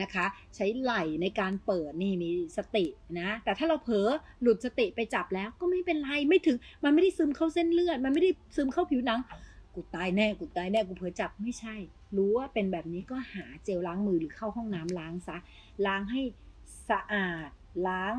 [0.01, 2.85] นะคะ ใช้ไหล่ในการเปิดนี่มีสติ
[3.19, 4.09] นะแต่ถ้าเราเผลอ
[4.41, 9.19] หลุดสติไปจับแล้วก็ไม่เป็นไรไม่ถึงมันไม่ได้ซึมเข้าเส้นเลือด มันไม่ได้ซึมเข้าผิวหนัง
[9.75, 11.75] กูตายแน่กูตายแน่กูเผลอจับไม่ใช่
[12.17, 15.37] รู้ว่าเป็นแบบนี้ก็หาเจลล้างมือหรือเข้าห้องน้ำล้างซะ
[15.85, 16.21] ล้างให้
[16.89, 17.49] สะอาด
[17.87, 18.15] ล้าง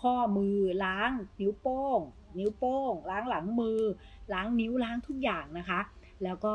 [0.00, 2.00] ข้อมือล้าง นิ้วโป้ง
[2.38, 3.80] นิ้วโป้ง ล้างหลังมือ
[4.32, 5.80] ล้างนิ้วล้างทุกอย่างนะคะ
[6.24, 6.52] แล้วก็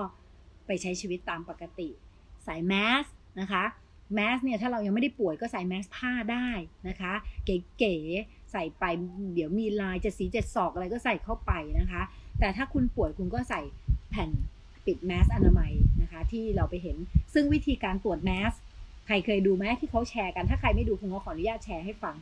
[0.66, 1.90] ไปใช้ชีวิตตามปกติ
[2.46, 2.74] ใส่แม
[3.04, 3.06] ส
[3.40, 3.64] นะคะ
[4.14, 6.50] แมสเนี่ยถ้าเรายังไม่ได้ป่วยก็ใส่แมสผ้าได้
[6.88, 7.14] นะคะ
[7.46, 8.84] เก๋ๆใส่ไป
[9.34, 12.02] เดี๋ยวมีลายจ็ดสีจ็ดศอกอะไรก็ใส่เข้าไปนะคะ
[12.40, 13.62] แต่ถ้าคุณป่วยคุณก็ใส่
[14.12, 14.30] แผ่น
[14.86, 16.98] ปิดแมสอนามัยนะคะที่เราไปเห็น
[17.34, 18.54] ซึ่งวิธีการตรวจแมส
[19.08, 22.16] ใครเคยดูไหมที่เขาแชร์กัน ถ้าใครไม่ดูคุณก็ขออนุญาตแชร์ให้ฟัง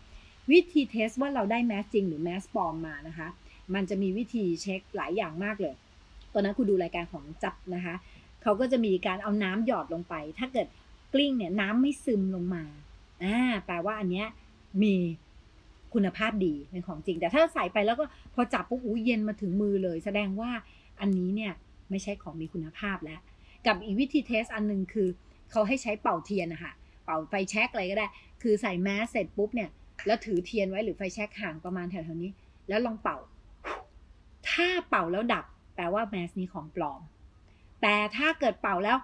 [0.52, 3.28] วิธีเทสว่าเราได้แมสจริงหรือแมสปลอมมานะคะ
[3.74, 5.76] มันจะมีวิธีเช็คหลายอย่างมากเลย
[6.34, 7.96] ตอนนั้นคุณดูรายการของจับนะคะ
[8.44, 10.68] เขาก็จะมีการเอาน้ำหยอดลงไป ถ้าเกิด
[11.14, 12.64] กลิ้งเนี่ยน้ำไม่ซึมลงมา
[13.24, 14.28] อ่าแปลว่าอันเนี้ย
[14.84, 14.96] มี
[15.94, 20.52] คุณภาพดีเป็นของจริง แต่ถ้าใส่ไปแล้วก็พอจับปุ๊บอู้เย็นมาถึงมือเลย แสดงว่า
[21.02, 21.54] อันนี้เนี่ย
[21.90, 23.20] ไม่ใช่ของมีคุณภาพแล้ว
[23.66, 25.08] กับอีกวิธีเทสอันหนึ่งคือ
[25.52, 26.72] เขาให้ใช้เป่าเทียนนะคะ
[27.06, 28.08] เป่าไฟแช็กอะไรก็ได้
[28.42, 29.70] คือใส่แมสเสร็จปุ๊บเนี่ย
[30.06, 32.32] แล้วถือเทียนไว้หรือไฟแช็กห่างประมาณแถวๆนี้
[32.70, 33.18] แล้วลองเป่า
[34.50, 37.02] ถ้าเป่าแล้วดับ แปลว่าแมสนี้ของปลอม
[37.82, 38.98] แต่ถ้าเกิดเป่าแล้ว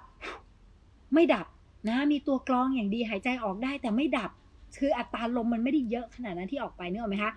[1.13, 1.47] ไม่ดับ
[1.89, 4.31] นะมีตัวกรองอย่างดีหายใจออกได้แต่ไม่ดับ
[4.77, 7.33] คืออัตราลมมันไม่ได้เยอะขนาดนั้นที่ออกไปนึกออกไหมคะ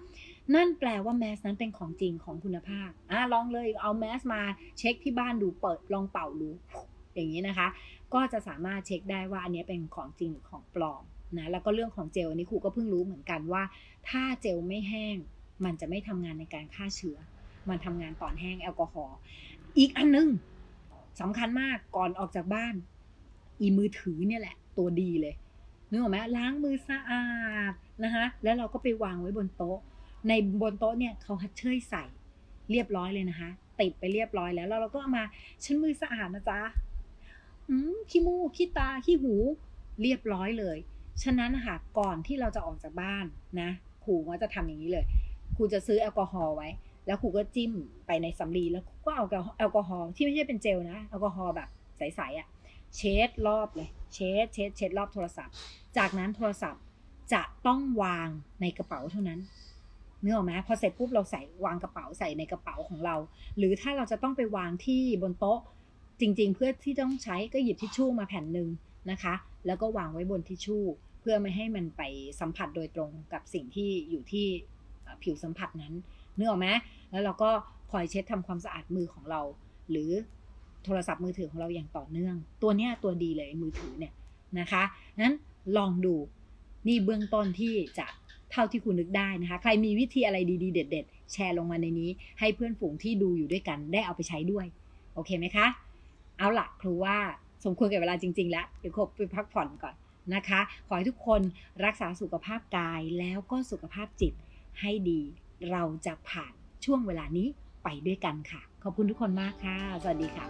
[0.54, 4.42] นั่นแปลว่าแมสนั้นเป็นของจริงของคุณภาพอะลองเลยเอาแมสมา
[4.78, 6.50] เช็คที่บ้านดูเปิดลองเป่าดู
[7.14, 7.68] อย่างนี้นะคะ
[8.14, 11.02] ก็จะสามารถเช็คได้ว่าอันนี้เป็นของจริงหรือของปลอม
[11.38, 13.62] นะแล้วก็เรื่องของเจลอันนี้ครูก็เพิ่งรู้เหมือนกันว่า
[14.08, 15.16] ถ้าเจลไม่แห้ง
[15.64, 17.18] มันจะไม่ทำงานในการฆ่าเชื้อ
[17.68, 19.16] มันทำงานตอนแห้งแอลกอฮอล์
[19.78, 20.28] อีกอันนึง
[21.20, 22.74] สำคัญมากก่อนออกจากบ้าน
[23.60, 25.34] อีมือถือเนี่ยแหละ ตัวดีเลย
[25.90, 27.24] นึกออกไหมล้างมือสะอา
[27.70, 27.72] ด
[28.04, 29.78] นะคะแล้วเราก็ไปวางไว้บนโต๊ะ
[30.28, 32.04] ในบนโต๊ะเนี่ยเขาฮัดเชยใส่
[32.70, 33.50] เรียบร้อยเลยนะคะ
[33.80, 35.24] ติดไปเรียบร้อยแล้วแล้วเราก็เอามา
[35.64, 36.60] ฉันมือสะอาดนะจ๊ะ
[38.10, 39.34] ขี้มูกขี้ตาขี้หู
[40.02, 40.78] เรียบร้อยเลย
[41.22, 43.24] ฉะนั้นนะคะก่อนที่เราจะออกจากบ้าน
[43.60, 43.70] นะ
[44.04, 45.04] ครูก็จะทำอย่างนี้เลย
[45.56, 46.68] ครูจะซื้อแอลกอฮอล์ไว้
[47.06, 47.72] แล้วครูก็จิ้ม
[48.06, 49.24] ไปในสำลีแล้วก็เอา
[49.58, 52.48] แอลกอฮอล์ที่ไม่ใช่เป็นเจลนะแอลกอฮอล์แบบใสๆอะ่ะ
[52.96, 55.54] เช็ดรอบเลยเช็ดเช็ดเช็ดรอบโทรศัพท์
[55.96, 56.82] จากนั้นโทรศัพท์
[57.32, 58.28] จะต้องวาง
[58.60, 59.40] ในกระเป๋าเท่านั้น
[60.22, 63.16] เนื้อออกไหมพอเสร็จปุ๊บเราใส่วางกระเป๋าใส่ในกระเป๋าของเรา
[63.58, 65.60] หรือถ้าเราจะต้องไปวางที่บนโต๊ะ
[66.20, 68.68] จริง ๆ เพื่อที่ต้องใช้ก็หยิบทิชชู่มาแผ่นหนึ่ง
[69.10, 69.34] นะคะ
[69.66, 70.84] แล้วก็วางไว้บนทิชชู่
[71.20, 72.02] เพื่อไม่ให้มันไป
[72.40, 74.46] สัมผัสโดยตรงกับสิ่งที่อยู่ที่
[75.22, 75.94] ผิวสัมผัสนั้น
[76.36, 76.68] เนื้อออกไหม
[77.10, 77.50] แล้วเราก็
[77.90, 79.40] คอยเช็ดทำความสะอาดมือของเรา
[79.90, 80.10] หรือ
[80.84, 84.12] โทรศัพท์มือถือของเราอย่างต่อเนื่อง ตัวเนี้ยตัวดีเลยมือถือเนี่ย
[84.60, 84.82] นะคะ
[85.22, 85.34] นั้น
[85.76, 86.14] ลองดู
[86.86, 88.06] นี่เบื้องต้นที่จะ
[88.52, 94.66] เท่าที่คุณนึกได้นะคะ ใครมีวิธีอะไรดีๆ เด็ด ๆ แชร์ลงมาในนี้ ให้เพื่อนฝูงที่ดูอยู่ด้วยกันได้เอาไปใช้ด้วย
[95.14, 95.66] โอเคไหมคะ
[96.38, 97.16] เอาละครูว่า
[97.64, 99.94] สมควรแก่เวลาจริง ๆ แล้วเดี๋ยวครบไปพักผ่อนก่อน
[100.34, 101.40] นะคะ ขอให้ทุกคน
[101.84, 104.32] รักษาสุขภาพกายแล้วก็สุขภาพจิต
[104.80, 105.20] ให้ดี
[105.70, 106.52] เราจะผ่าน
[106.84, 107.48] ช่วงเวลานี้
[107.84, 110.46] ไปด้วยกันค่ะ ขอบคุณทุกคนมากค่ะ สวัสดีค่ะ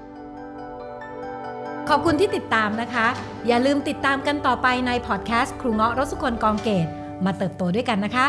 [1.88, 3.06] ขอบคุณที่ติดตามนะคะ
[3.46, 6.88] อย่าลืมติดตามกันต่อไปในพอดแคสต์ครูเงาะรสุคนกองเกต
[7.24, 8.26] มาเติบโตด้วยกันนะคะ